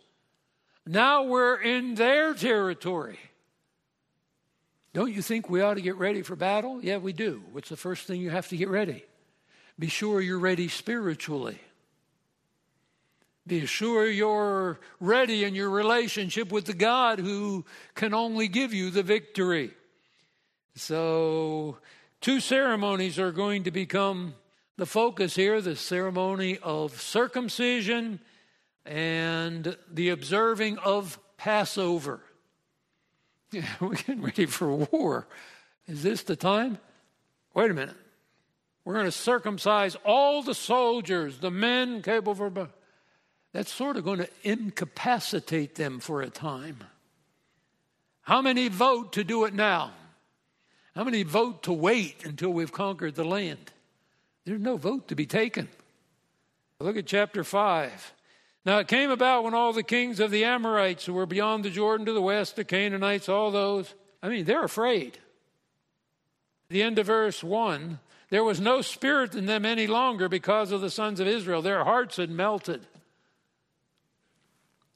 [0.87, 3.19] Now we're in their territory.
[4.95, 6.81] Don't you think we ought to get ready for battle?
[6.83, 7.43] Yeah, we do.
[7.53, 9.05] What's the first thing you have to get ready?
[9.79, 11.59] Be sure you're ready spiritually.
[13.47, 17.65] Be sure you're ready in your relationship with the God who
[17.95, 19.73] can only give you the victory.
[20.77, 21.79] So,
[22.21, 24.35] two ceremonies are going to become
[24.77, 28.21] the focus here the ceremony of circumcision
[28.87, 32.21] and the observing of Passover.
[33.53, 35.27] Yeah, we're getting ready for war.
[35.87, 36.79] Is this the time?
[37.55, 37.97] Wait a minute.
[38.85, 42.69] We're going to circumcise all the soldiers, the men capable for.
[43.53, 46.83] That's sort of going to incapacitate them for a time.
[48.23, 49.93] How many vote to do it now?
[50.95, 53.73] How many vote to wait until we've conquered the land?
[54.45, 55.69] There's no vote to be taken.
[56.81, 58.13] Look at chapter 5.
[58.65, 61.71] Now it came about when all the kings of the Amorites who were beyond the
[61.71, 63.93] Jordan to the west, the Canaanites, all those,
[64.23, 65.19] I mean, they're afraid.
[66.69, 67.99] The end of verse 1
[68.33, 71.61] there was no spirit in them any longer because of the sons of Israel.
[71.61, 72.87] Their hearts had melted.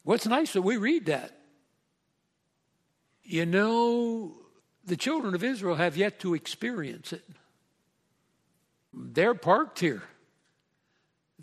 [0.05, 1.33] What's nice that we read that.
[3.23, 4.33] You know,
[4.87, 7.25] the children of Israel have yet to experience it.
[8.95, 10.05] They're parked here.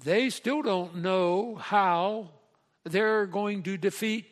[0.03, 2.29] They still don't know how
[2.83, 4.25] they're going to defeat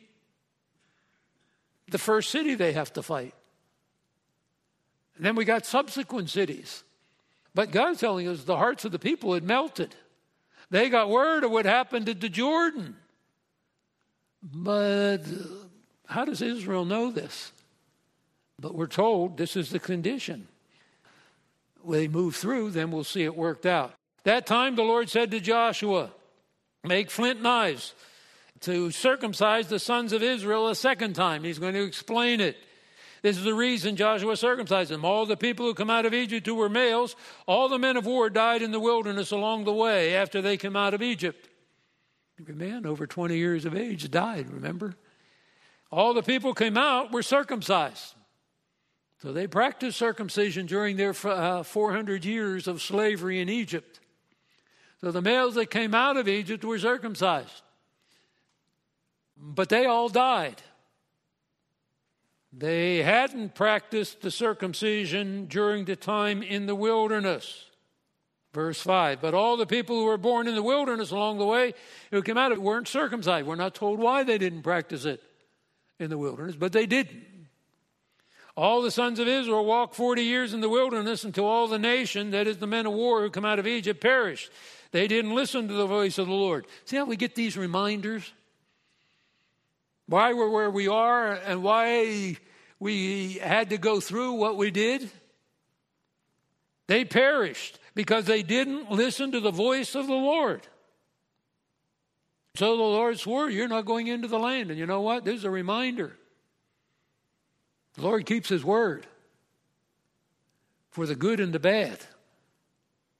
[1.88, 3.34] the first city they have to fight.
[5.16, 6.84] And then we got subsequent cities.
[7.54, 9.94] But God's telling us the hearts of the people had melted.
[10.70, 12.96] They got word of what happened at the Jordan.
[14.42, 15.66] But uh,
[16.06, 17.52] how does Israel know this?
[18.58, 20.48] But we're told this is the condition.
[21.82, 23.94] When they move through, then we'll see it worked out.
[24.24, 26.10] That time the Lord said to Joshua,
[26.84, 27.94] Make flint knives
[28.60, 31.44] to circumcise the sons of Israel a second time.
[31.44, 32.56] He's going to explain it.
[33.22, 35.04] This is the reason Joshua circumcised them.
[35.04, 37.14] All the people who come out of Egypt who were males,
[37.46, 40.74] all the men of war died in the wilderness along the way after they came
[40.74, 41.48] out of Egypt.
[42.40, 44.96] Every man over 20 years of age died, remember?
[45.92, 48.14] All the people came out were circumcised.
[49.20, 54.00] So they practiced circumcision during their uh, 400 years of slavery in Egypt.
[55.02, 57.62] So the males that came out of Egypt were circumcised.
[59.36, 60.62] But they all died.
[62.52, 67.64] They hadn't practiced the circumcision during the time in the wilderness.
[68.52, 71.74] Verse 5 But all the people who were born in the wilderness along the way
[72.10, 73.46] who came out of it weren't circumcised.
[73.46, 75.22] We're not told why they didn't practice it
[75.98, 77.24] in the wilderness, but they didn't.
[78.54, 82.32] All the sons of Israel walked 40 years in the wilderness until all the nation,
[82.32, 84.50] that is the men of war who come out of Egypt, perished.
[84.92, 86.66] They didn't listen to the voice of the Lord.
[86.84, 88.30] See how we get these reminders?
[90.06, 92.36] Why we're where we are and why
[92.78, 95.10] we had to go through what we did?
[96.88, 100.66] They perished because they didn't listen to the voice of the Lord.
[102.54, 104.70] So the Lord swore, You're not going into the land.
[104.70, 105.24] And you know what?
[105.24, 106.12] This is a reminder.
[107.94, 109.06] The Lord keeps His word
[110.90, 111.98] for the good and the bad.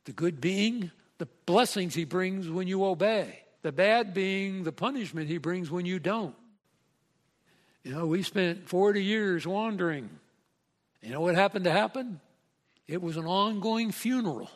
[0.04, 0.90] The good being
[1.22, 5.86] the blessings He brings when you obey, the bad being the punishment He brings when
[5.86, 6.34] you don't.
[7.84, 10.10] You know, we spent 40 years wandering.
[11.00, 12.20] You know what happened to happen?
[12.88, 14.50] It was an ongoing funeral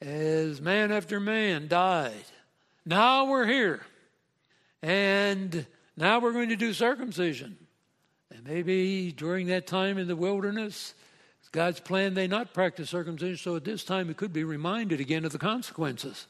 [0.00, 2.24] as man after man died.
[2.84, 3.82] Now we're here.
[4.82, 5.64] And
[5.96, 7.56] now we're going to do circumcision.
[8.34, 10.92] And maybe during that time in the wilderness,
[11.52, 15.24] God's plan they not practice circumcision, so at this time it could be reminded again
[15.24, 16.26] of the consequences.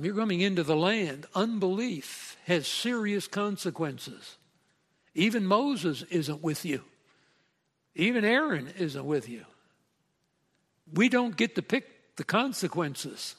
[0.00, 1.26] You're coming into the land.
[1.34, 4.36] Unbelief has serious consequences.
[5.14, 6.82] Even Moses isn't with you,
[7.94, 9.44] even Aaron isn't with you.
[10.92, 13.34] We don't get to pick the consequences.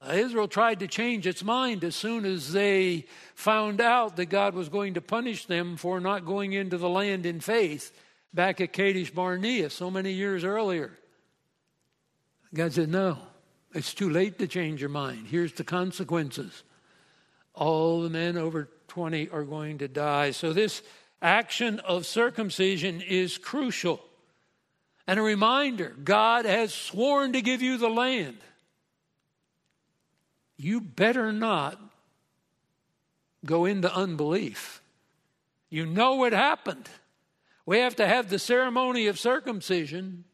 [0.00, 4.54] Uh, Israel tried to change its mind as soon as they found out that God
[4.54, 7.92] was going to punish them for not going into the land in faith
[8.32, 10.92] back at Kadesh Barnea so many years earlier.
[12.54, 13.18] God said, No,
[13.74, 15.26] it's too late to change your mind.
[15.28, 16.62] Here's the consequences.
[17.54, 20.30] All the men over 20 are going to die.
[20.30, 20.82] So, this
[21.20, 24.00] action of circumcision is crucial.
[25.06, 28.38] And a reminder God has sworn to give you the land
[30.58, 31.80] you better not
[33.46, 34.82] go into unbelief.
[35.70, 36.88] You know what happened.
[37.68, 40.24] We have to have the ceremony of circumcision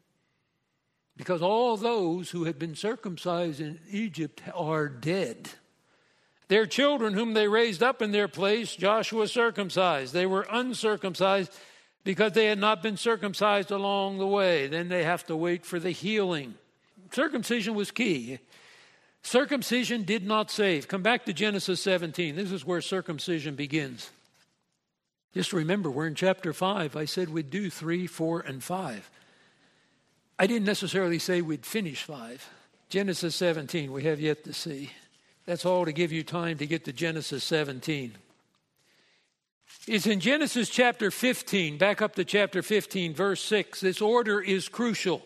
[1.17, 5.49] because all those who had been circumcised in Egypt are dead.
[6.47, 10.15] Their children, whom they raised up in their place, Joshua circumcised.
[10.15, 11.53] They were uncircumcised
[12.05, 14.69] because they had not been circumcised along the way.
[14.69, 16.55] Then they have to wait for the healing.
[17.11, 18.39] Circumcision was key.
[19.25, 20.87] Circumcision did not save.
[20.87, 22.37] Come back to Genesis 17.
[22.37, 24.13] This is where circumcision begins.
[25.35, 26.97] Just remember, we're in chapter 5.
[26.97, 29.11] I said we'd do 3, 4, and 5.
[30.39, 32.49] I didn't necessarily say we'd finish five.
[32.89, 34.91] Genesis 17, we have yet to see.
[35.47, 38.15] That's all to give you time to get to Genesis 17.
[39.87, 43.81] It's in Genesis chapter 15, back up to chapter 15, verse 6.
[43.81, 45.23] This order is crucial.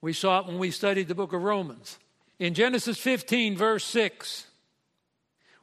[0.00, 1.98] We saw it when we studied the book of Romans.
[2.38, 4.46] In Genesis 15, verse 6,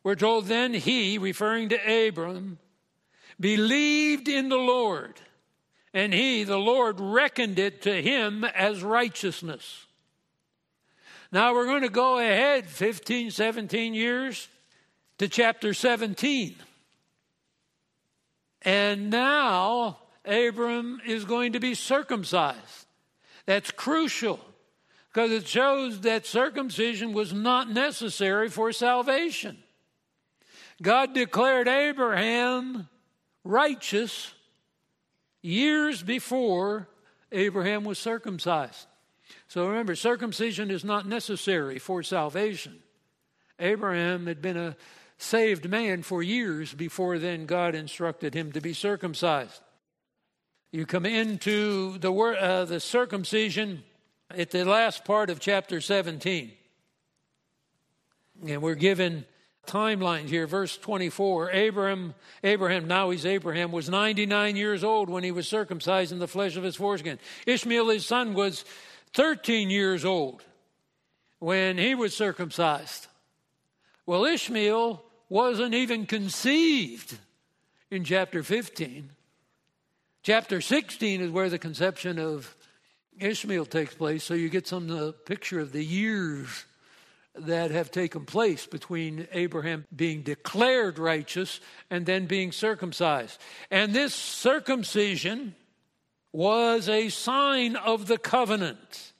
[0.03, 2.57] we're told then he, referring to Abram,
[3.39, 5.19] believed in the Lord,
[5.93, 9.85] and he, the Lord, reckoned it to him as righteousness.
[11.31, 14.47] Now we're going to go ahead 15, 17 years
[15.19, 16.55] to chapter 17.
[18.63, 22.87] And now Abram is going to be circumcised.
[23.45, 24.39] That's crucial
[25.13, 29.57] because it shows that circumcision was not necessary for salvation.
[30.81, 32.87] God declared Abraham
[33.43, 34.33] righteous
[35.41, 36.87] years before
[37.31, 38.87] Abraham was circumcised.
[39.47, 42.79] So remember, circumcision is not necessary for salvation.
[43.59, 44.75] Abraham had been a
[45.17, 49.61] saved man for years before then God instructed him to be circumcised.
[50.71, 53.83] You come into the, uh, the circumcision
[54.29, 56.51] at the last part of chapter 17.
[58.47, 59.25] And we're given
[59.69, 60.47] timelines here.
[60.47, 66.11] Verse 24 Abraham, Abraham, now he's Abraham, was 99 years old when he was circumcised
[66.11, 67.19] in the flesh of his foreskin.
[67.45, 68.65] Ishmael, his son, was
[69.13, 70.43] 13 years old
[71.39, 73.07] when he was circumcised.
[74.05, 77.17] Well, Ishmael wasn't even conceived
[77.91, 79.11] in chapter 15.
[80.23, 82.55] Chapter 16 is where the conception of
[83.19, 86.65] Ishmael takes place, so you get some the picture of the years
[87.47, 91.59] that have taken place between Abraham being declared righteous
[91.89, 93.39] and then being circumcised.
[93.71, 95.55] And this circumcision
[96.31, 99.13] was a sign of the covenant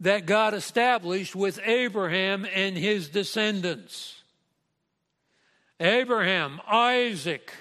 [0.00, 4.22] that God established with Abraham and his descendants.
[5.78, 7.52] Abraham, Isaac,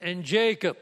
[0.00, 0.76] and Jacob.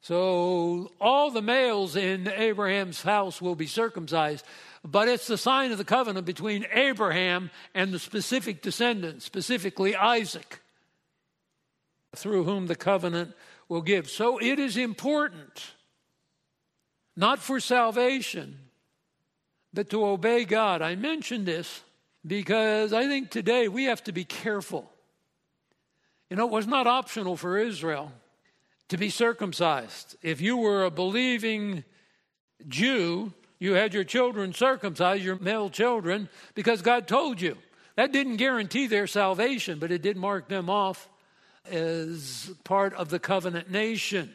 [0.00, 4.44] So all the males in Abraham's house will be circumcised,
[4.84, 10.60] but it's the sign of the covenant between Abraham and the specific descendants, specifically Isaac,
[12.14, 13.34] through whom the covenant
[13.68, 14.10] will give.
[14.10, 15.72] So it is important,
[17.16, 18.58] not for salvation,
[19.72, 20.82] but to obey God.
[20.82, 21.82] I mention this
[22.26, 24.90] because I think today we have to be careful.
[26.28, 28.12] You know, it was not optional for Israel
[28.88, 30.16] to be circumcised.
[30.20, 31.84] If you were a believing
[32.68, 37.56] Jew, you had your children circumcised, your male children, because God told you.
[37.96, 41.08] That didn't guarantee their salvation, but it did mark them off
[41.70, 44.34] as part of the covenant nation.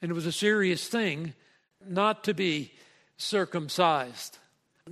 [0.00, 1.34] And it was a serious thing
[1.86, 2.72] not to be
[3.16, 4.38] circumcised.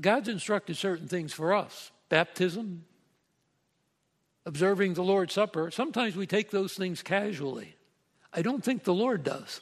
[0.00, 2.84] God's instructed certain things for us baptism,
[4.44, 5.70] observing the Lord's Supper.
[5.70, 7.74] Sometimes we take those things casually.
[8.32, 9.60] I don't think the Lord does.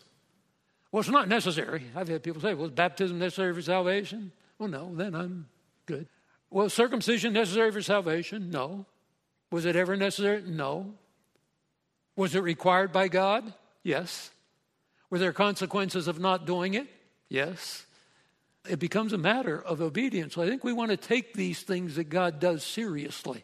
[0.95, 1.83] Well, it's not necessary.
[1.97, 4.31] I've had people say, well, is baptism necessary for salvation?
[4.61, 5.49] Well, no, then I'm
[5.87, 6.07] good.
[6.51, 8.53] Well, circumcision necessary for salvation?
[8.53, 8.87] No.
[9.51, 10.45] Was it ever necessary?
[10.47, 10.95] No.
[12.15, 13.53] Was it required by God?
[13.83, 14.31] Yes.
[15.11, 16.87] Were there consequences of not doing it?
[17.29, 17.85] Yes.
[18.71, 20.35] It becomes a matter of obedience.
[20.35, 23.43] So I think we want to take these things that God does seriously.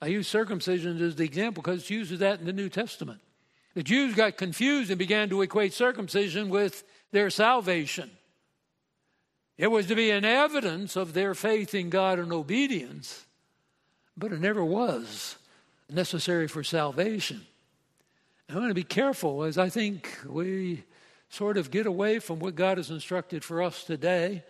[0.00, 3.20] I use circumcision as the example because it uses that in the New Testament.
[3.74, 8.10] The Jews got confused and began to equate circumcision with their salvation.
[9.56, 13.26] It was to be an evidence of their faith in God and obedience,
[14.16, 15.36] but it never was
[15.90, 17.46] necessary for salvation.
[18.48, 20.84] I want to be careful as I think we
[21.28, 24.44] sort of get away from what God has instructed for us today.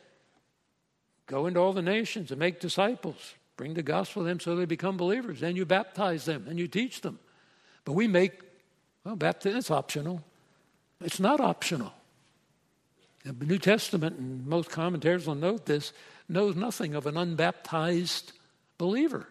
[1.27, 3.35] Go into all the nations and make disciples.
[3.57, 5.41] Bring the gospel to them so they become believers.
[5.41, 7.21] Then you baptize them and you teach them.
[7.85, 8.41] But we make,
[9.05, 10.23] well, baptism is optional.
[11.01, 11.93] It's not optional.
[13.25, 15.93] The New Testament, and most commentators will note this,
[16.29, 18.33] knows nothing of an unbaptized
[18.79, 19.29] believer.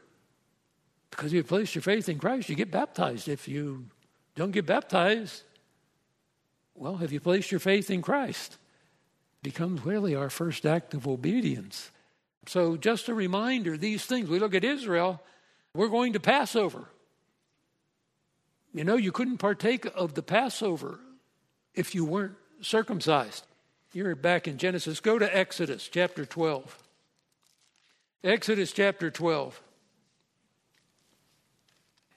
[1.09, 3.27] Because you place your faith in Christ, you get baptized.
[3.27, 3.85] If you
[4.35, 5.43] don't get baptized,
[6.73, 8.57] well, have you placed your faith in Christ?
[9.43, 11.91] Becomes really our first act of obedience.
[12.47, 15.21] So, just a reminder these things, we look at Israel,
[15.73, 16.85] we're going to Passover.
[18.73, 20.99] You know, you couldn't partake of the Passover
[21.73, 23.45] if you weren't circumcised.
[23.93, 25.01] You're back in Genesis.
[25.01, 26.77] Go to Exodus chapter 12.
[28.23, 29.61] Exodus chapter 12.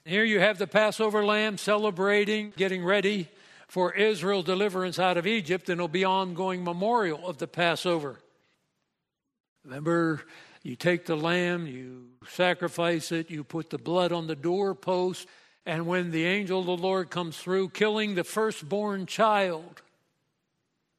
[0.04, 3.28] Here you have the Passover lamb celebrating, getting ready
[3.66, 8.20] for Israel's deliverance out of Egypt, and it'll be ongoing memorial of the Passover.
[9.64, 10.22] Remember,
[10.62, 15.26] you take the lamb, you sacrifice it, you put the blood on the doorpost,
[15.66, 19.82] and when the angel of the Lord comes through, killing the firstborn child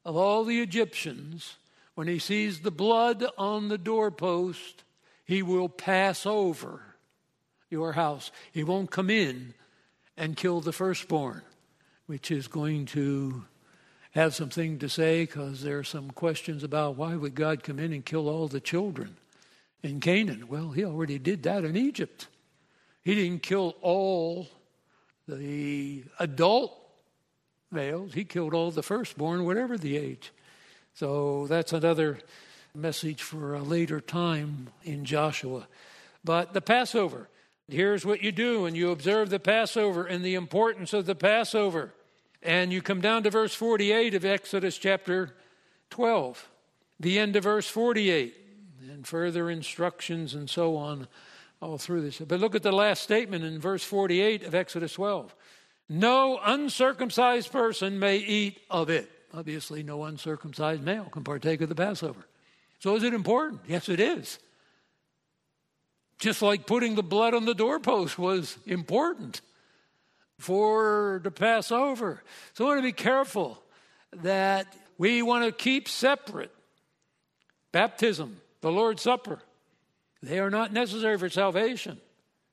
[0.04, 1.58] of all the Egyptians,
[1.94, 4.84] when he sees the blood on the doorpost,
[5.24, 6.82] he will pass over
[7.70, 8.32] your house.
[8.52, 9.54] He won't come in
[10.18, 11.42] and kill the firstborn,
[12.06, 13.46] which is going to
[14.12, 17.92] have something to say because there are some questions about why would God come in
[17.92, 19.18] and kill all the children
[19.84, 20.48] in Canaan?
[20.48, 22.28] Well, he already did that in Egypt.
[23.06, 24.48] He didn't kill all
[25.28, 26.76] the adult
[27.72, 30.34] males, he killed all the firstborn, whatever the age.
[30.96, 32.18] So that's another
[32.74, 35.68] message for a later time in Joshua.
[36.24, 37.30] But the Passover,
[37.68, 41.94] here's what you do and you observe the Passover and the importance of the Passover.
[42.42, 45.36] And you come down to verse 48 of Exodus chapter
[45.92, 46.50] 12,
[47.00, 48.36] the end of verse 48,
[48.90, 51.08] and further instructions and so on
[51.66, 52.20] all through this.
[52.20, 55.36] But look at the last statement in verse 48 of Exodus 12.
[55.90, 59.12] No uncircumcised person may eat of it.
[59.34, 62.26] Obviously, no uncircumcised male can partake of the Passover.
[62.80, 63.62] So, is it important?
[63.68, 64.40] Yes, it is.
[66.20, 69.42] Just like putting the blood on the doorpost was important
[70.38, 72.24] for the Passover.
[72.54, 73.62] So, I want to be careful
[74.22, 76.52] that we want to keep separate
[77.72, 79.40] baptism, the Lord's Supper,
[80.26, 82.00] they are not necessary for salvation.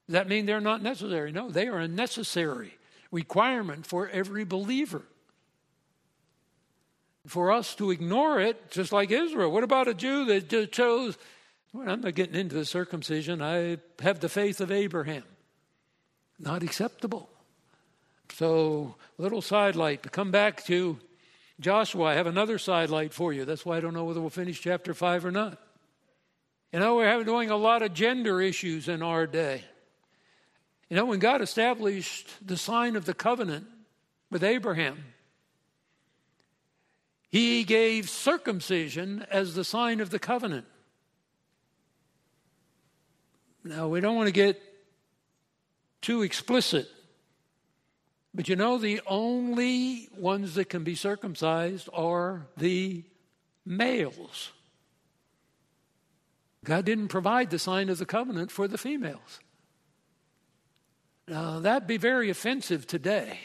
[0.06, 1.32] Does that mean they're not necessary?
[1.32, 2.76] No, they are a necessary
[3.10, 5.02] requirement for every believer.
[7.26, 9.52] For us to ignore it, just like Israel.
[9.52, 11.16] What about a Jew that just chose,
[11.72, 15.22] well, I'm not getting into the circumcision, I have the faith of Abraham?
[16.40, 17.28] Not acceptable.
[18.34, 20.02] So, little sidelight.
[20.02, 20.98] To come back to
[21.60, 23.44] Joshua, I have another sidelight for you.
[23.44, 25.58] That's why I don't know whether we'll finish chapter 5 or not.
[26.72, 29.62] You know, we're doing a lot of gender issues in our day.
[30.88, 33.66] You know, when God established the sign of the covenant
[34.30, 35.04] with Abraham,
[37.28, 40.66] he gave circumcision as the sign of the covenant.
[43.64, 44.60] Now, we don't want to get
[46.00, 46.88] too explicit,
[48.34, 53.04] but you know, the only ones that can be circumcised are the
[53.64, 54.50] males.
[56.64, 59.40] God didn't provide the sign of the covenant for the females.
[61.26, 63.38] Now, that'd be very offensive today.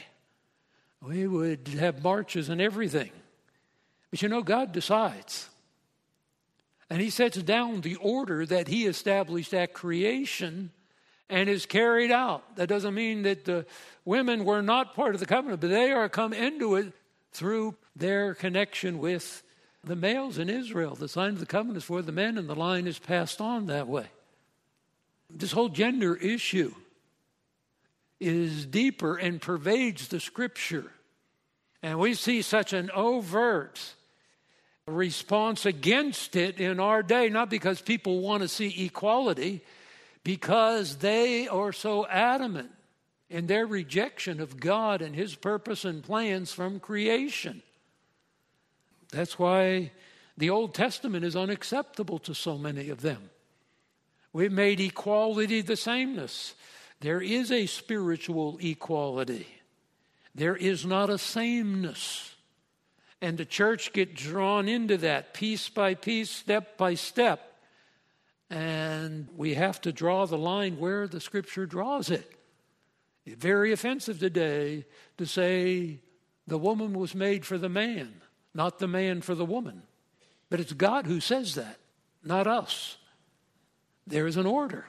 [1.01, 3.11] We would have marches and everything.
[4.11, 5.49] But you know, God decides.
[6.89, 10.71] And He sets down the order that He established at creation
[11.29, 12.55] and is carried out.
[12.55, 13.65] That doesn't mean that the
[14.05, 16.93] women were not part of the covenant, but they are come into it
[17.31, 19.43] through their connection with
[19.87, 20.95] the males in Israel.
[20.95, 23.67] The sign of the covenant is for the men, and the line is passed on
[23.67, 24.07] that way.
[25.29, 26.73] This whole gender issue
[28.19, 30.91] is deeper and pervades the scripture.
[31.83, 33.79] And we see such an overt
[34.87, 39.61] response against it in our day, not because people want to see equality,
[40.23, 42.71] because they are so adamant
[43.29, 47.61] in their rejection of God and His purpose and plans from creation.
[49.17, 49.93] That's why
[50.37, 53.31] the Old Testament is unacceptable to so many of them.
[54.31, 56.53] We've made equality the sameness.
[56.99, 59.47] There is a spiritual equality,
[60.35, 62.35] there is not a sameness.
[63.19, 67.57] And the church get drawn into that piece by piece, step by step.
[68.51, 72.31] And we have to draw the line where the scripture draws it.
[73.25, 74.85] Very offensive today
[75.17, 76.01] to say
[76.45, 78.21] the woman was made for the man
[78.57, 79.83] not the man for the woman.
[80.49, 81.77] But it's God who says that,
[82.23, 82.97] not us.
[84.07, 84.85] There is an order.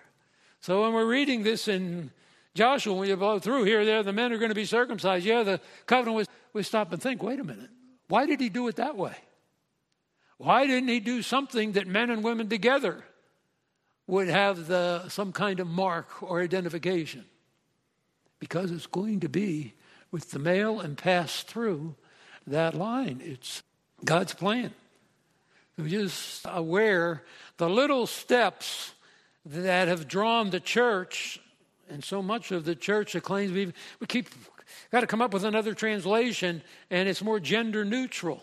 [0.61, 2.11] So when we're reading this in
[2.55, 5.27] Joshua, when you blow through here, there, the men are going to be circumcised.
[5.27, 7.69] Yeah, the covenant was, we stop and think, wait a minute.
[8.09, 9.15] Why did he do it that way?
[10.39, 13.05] Why didn't he do something that men and women together
[14.07, 17.27] would have the, some kind of mark or identification?
[18.41, 19.75] Because it's going to be
[20.11, 21.97] with the male and pass through
[22.51, 23.21] that line.
[23.25, 23.63] It's
[24.05, 24.73] God's plan.
[25.77, 27.23] We're just aware
[27.57, 28.93] the little steps
[29.47, 31.41] that have drawn the church,
[31.89, 34.29] and so much of the church that claims we we keep
[34.91, 38.43] got to come up with another translation, and it's more gender neutral.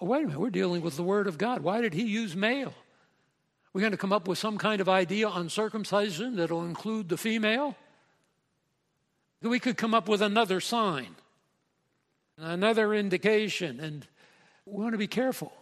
[0.00, 1.62] Oh, wait a minute, we're dealing with the Word of God.
[1.62, 2.74] Why did He use male?
[3.72, 7.16] We're going to come up with some kind of idea on circumcision that'll include the
[7.16, 7.74] female.
[9.40, 11.16] We could come up with another sign.
[12.44, 14.04] Another indication, and
[14.66, 15.52] we want to be careful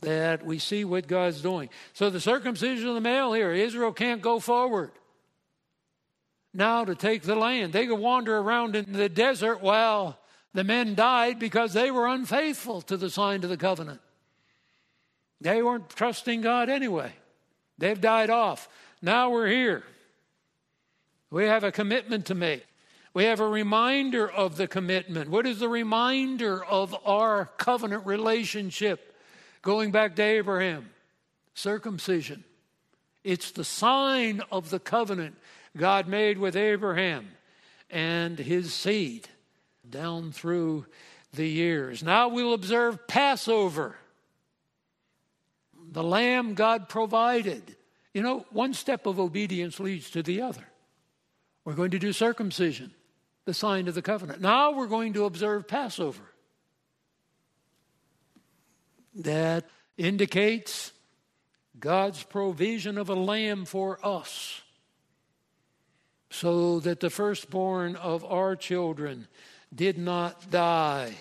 [0.00, 1.70] that we see what God's doing.
[1.92, 4.92] So the circumcision of the male here, Israel can't go forward
[6.54, 7.72] now to take the land.
[7.72, 10.18] They could wander around in the desert while
[10.54, 14.00] the men died because they were unfaithful to the sign of the covenant.
[15.40, 17.12] They weren't trusting God anyway.
[17.78, 18.68] They've died off.
[19.02, 19.82] Now we're here.
[21.28, 22.64] We have a commitment to make.
[23.14, 25.28] We have a reminder of the commitment.
[25.30, 29.14] What is the reminder of our covenant relationship
[29.60, 30.90] going back to Abraham?
[31.54, 32.44] Circumcision.
[33.22, 35.36] It's the sign of the covenant
[35.76, 37.28] God made with Abraham
[37.90, 39.28] and his seed
[39.88, 40.86] down through
[41.34, 42.02] the years.
[42.02, 43.96] Now we'll observe Passover.
[45.92, 47.76] The lamb God provided.
[48.14, 50.64] You know, one step of obedience leads to the other.
[51.64, 52.92] We're going to do circumcision,
[53.44, 54.40] the sign of the covenant.
[54.40, 56.22] Now we're going to observe Passover.
[59.14, 60.92] That indicates
[61.78, 64.62] God's provision of a lamb for us
[66.30, 69.28] so that the firstborn of our children
[69.74, 71.14] did not die.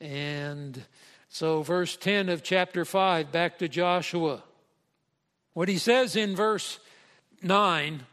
[0.00, 0.82] And
[1.28, 4.42] so, verse 10 of chapter 5, back to Joshua.
[5.52, 6.78] What he says in verse
[7.42, 8.06] 9,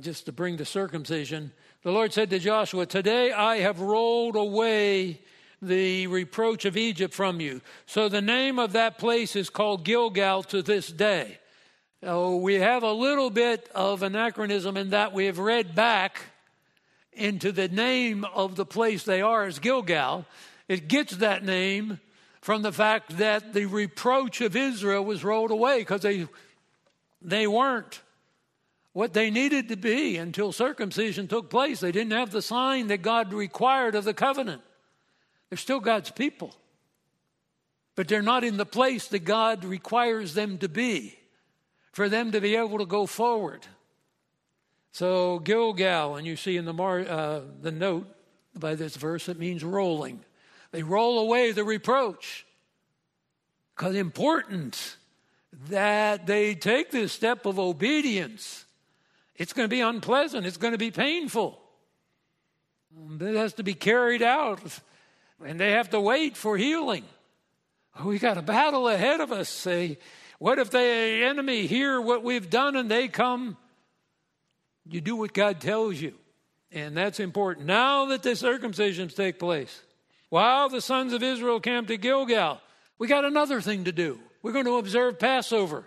[0.00, 1.52] just to bring the circumcision,
[1.84, 5.20] the Lord said to Joshua, Today I have rolled away
[5.60, 7.60] the reproach of Egypt from you.
[7.86, 11.38] So the name of that place is called Gilgal to this day.
[12.02, 16.20] Oh, we have a little bit of anachronism in that we have read back
[17.12, 20.24] into the name of the place they are as Gilgal.
[20.68, 22.00] It gets that name
[22.40, 26.26] from the fact that the reproach of Israel was rolled away because they,
[27.20, 28.00] they weren't
[28.94, 31.80] what they needed to be until circumcision took place.
[31.80, 34.62] They didn't have the sign that God required of the covenant.
[35.50, 36.54] They're still God's people,
[37.96, 41.18] but they're not in the place that God requires them to be
[41.92, 43.66] for them to be able to go forward.
[44.92, 48.06] So Gilgal, and you see in the, mar, uh, the note
[48.56, 50.24] by this verse, it means rolling.
[50.70, 52.46] They roll away the reproach.
[53.74, 54.96] Because important
[55.68, 58.63] that they take this step of obedience.
[59.36, 60.46] It's going to be unpleasant.
[60.46, 61.60] It's going to be painful.
[62.96, 64.60] Um, it has to be carried out,
[65.44, 67.04] and they have to wait for healing.
[67.98, 69.48] Oh, we got a battle ahead of us.
[69.48, 69.98] Say,
[70.38, 73.56] what if the enemy hear what we've done and they come?
[74.86, 76.14] You do what God tells you.
[76.70, 77.66] And that's important.
[77.66, 79.80] Now that the circumcisions take place,
[80.28, 82.60] while the sons of Israel came to Gilgal,
[82.98, 84.18] we got another thing to do.
[84.42, 85.84] We're going to observe Passover.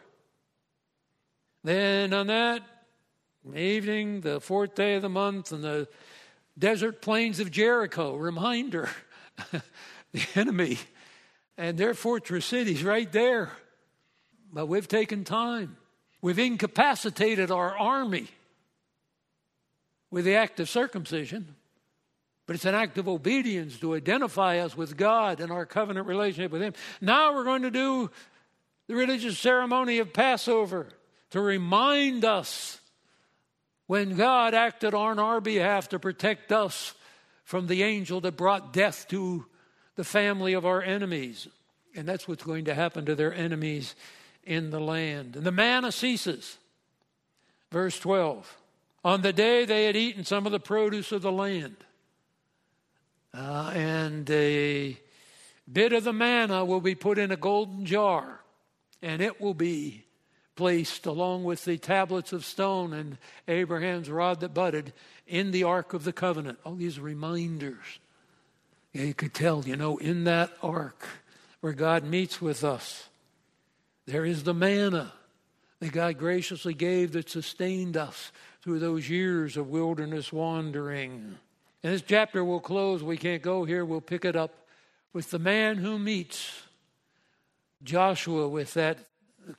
[1.63, 2.61] Then on that
[3.55, 5.87] evening, the fourth day of the month, in the
[6.57, 8.89] desert plains of Jericho, reminder
[10.11, 10.79] the enemy
[11.57, 13.51] and their fortress cities right there.
[14.51, 15.77] But we've taken time.
[16.21, 18.27] We've incapacitated our army
[20.09, 21.55] with the act of circumcision,
[22.45, 26.51] but it's an act of obedience to identify us with God and our covenant relationship
[26.51, 26.73] with Him.
[27.01, 28.09] Now we're going to do
[28.87, 30.87] the religious ceremony of Passover
[31.31, 32.76] to remind us
[33.87, 36.93] when God acted on our behalf to protect us
[37.43, 39.45] from the angel that brought death to
[39.95, 41.47] the family of our enemies.
[41.95, 43.95] And that's what's going to happen to their enemies
[44.43, 45.37] in the land.
[45.37, 46.57] And the manna ceases.
[47.71, 48.57] Verse 12.
[49.03, 51.77] On the day they had eaten some of the produce of the land,
[53.33, 54.97] uh, and a
[55.71, 58.41] bit of the manna will be put in a golden jar,
[59.01, 60.06] and it will be
[60.57, 64.91] placed along with the tablets of stone and Abraham's rod that budded
[65.25, 66.59] in the Ark of the Covenant.
[66.65, 67.99] All these reminders.
[68.91, 71.07] Yeah, you could tell, you know, in that ark
[71.61, 73.07] where God meets with us,
[74.05, 75.13] there is the manna
[75.79, 78.31] that God graciously gave that sustained us
[78.61, 81.37] through those years of wilderness wandering.
[81.83, 83.03] And this chapter will close.
[83.03, 83.85] We can't go here.
[83.85, 84.67] We'll pick it up
[85.13, 86.63] with the man who meets
[87.83, 88.97] Joshua with that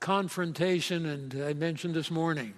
[0.00, 2.54] confrontation, and I mentioned this morning.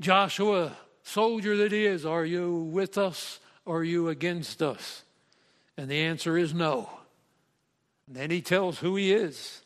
[0.00, 5.02] Joshua, soldier that he is, are you with us or are you against us?
[5.76, 6.88] And the answer is no.
[8.06, 9.62] And then he tells who he is.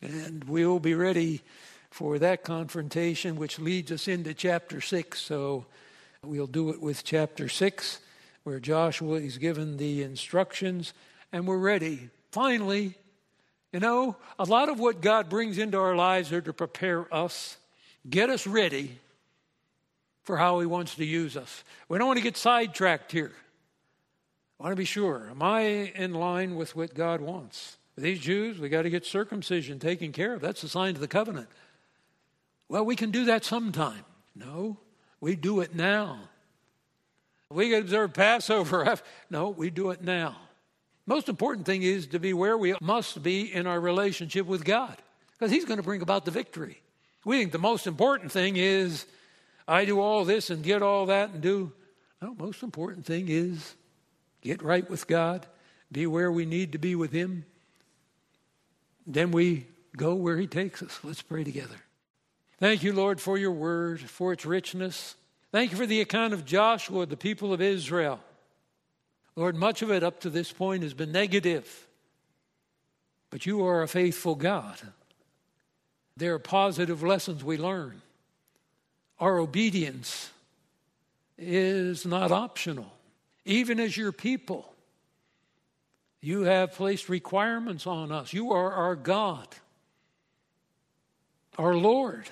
[0.00, 1.42] And we'll be ready
[1.90, 5.20] for that confrontation, which leads us into chapter 6.
[5.20, 5.66] So
[6.24, 8.00] we'll do it with chapter 6,
[8.44, 10.92] where Joshua is given the instructions,
[11.32, 12.10] and we're ready.
[12.32, 12.94] Finally,
[13.72, 17.56] you know, a lot of what God brings into our lives are to prepare us,
[18.08, 18.98] get us ready
[20.24, 21.64] for how He wants to use us.
[21.88, 23.32] We don't want to get sidetracked here.
[24.60, 25.28] I want to be sure.
[25.30, 27.78] Am I in line with what God wants?
[27.96, 30.40] These Jews, we got to get circumcision taken care of.
[30.40, 31.48] That's a sign of the covenant.
[32.68, 34.04] Well, we can do that sometime.
[34.34, 34.78] No,
[35.20, 36.20] we do it now.
[37.50, 38.96] We can observe Passover.
[39.30, 40.36] No, we do it now.
[41.12, 44.96] Most important thing is to be where we must be in our relationship with God
[45.32, 46.80] because He's going to bring about the victory.
[47.22, 49.04] We think the most important thing is
[49.68, 51.70] I do all this and get all that and do.
[52.22, 53.74] No, most important thing is
[54.40, 55.46] get right with God,
[55.92, 57.44] be where we need to be with Him.
[59.06, 60.98] Then we go where He takes us.
[61.04, 61.76] Let's pray together.
[62.58, 65.14] Thank you, Lord, for your word, for its richness.
[65.50, 68.18] Thank you for the account of Joshua, the people of Israel.
[69.34, 71.86] Lord, much of it up to this point has been negative,
[73.30, 74.78] but you are a faithful God.
[76.16, 78.02] There are positive lessons we learn.
[79.18, 80.30] Our obedience
[81.38, 82.92] is not optional.
[83.44, 84.72] Even as your people,
[86.20, 88.32] you have placed requirements on us.
[88.32, 89.48] You are our God,
[91.58, 92.28] our Lord.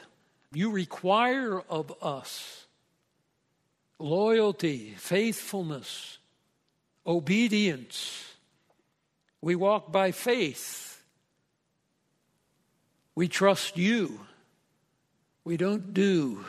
[0.52, 2.66] You require of us
[3.98, 6.18] loyalty, faithfulness,
[7.10, 8.24] obedience.
[9.42, 11.02] We walk by faith.
[13.16, 14.20] We trust you.
[15.44, 16.44] We don't do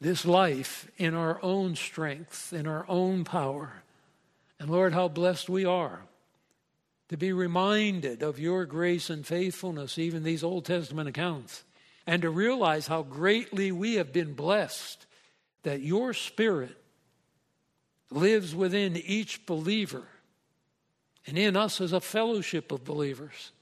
[0.00, 3.82] this life in our own strength, in our own power.
[4.58, 6.00] And Lord, how blessed we are
[7.10, 11.64] to be reminded of your grace and faithfulness, even these Old Testament accounts,
[12.06, 15.06] and to realize how greatly we have been blessed
[15.62, 16.77] that your Spirit
[18.10, 20.04] lives within each believer
[21.26, 23.52] and in us as a fellowship of believers.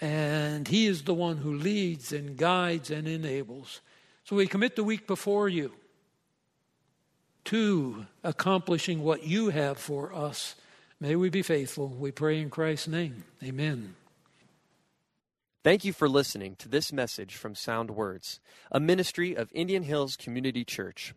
[0.00, 3.80] And He is the one who leads and guides and enables.
[4.24, 5.72] So we commit the week before you
[7.44, 10.54] to accomplishing what you have for us.
[11.00, 11.88] May we be faithful.
[11.88, 13.24] We pray in Christ's name.
[13.42, 13.94] Amen.
[15.62, 18.40] Thank you for listening to this message from Sound Words,
[18.70, 21.14] a ministry of Indian Hills Community Church.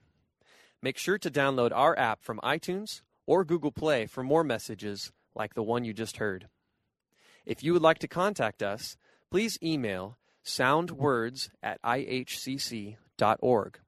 [0.84, 5.54] Make sure to download our app from iTunes or Google Play for more messages like
[5.54, 6.50] the one you just heard.
[7.46, 8.98] If you would like to contact us,
[9.32, 13.80] please email soundwords at ihcc.org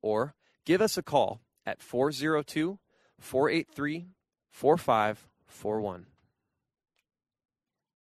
[0.00, 2.78] or give us a call at 402
[3.20, 4.06] 483
[4.50, 6.06] 4541.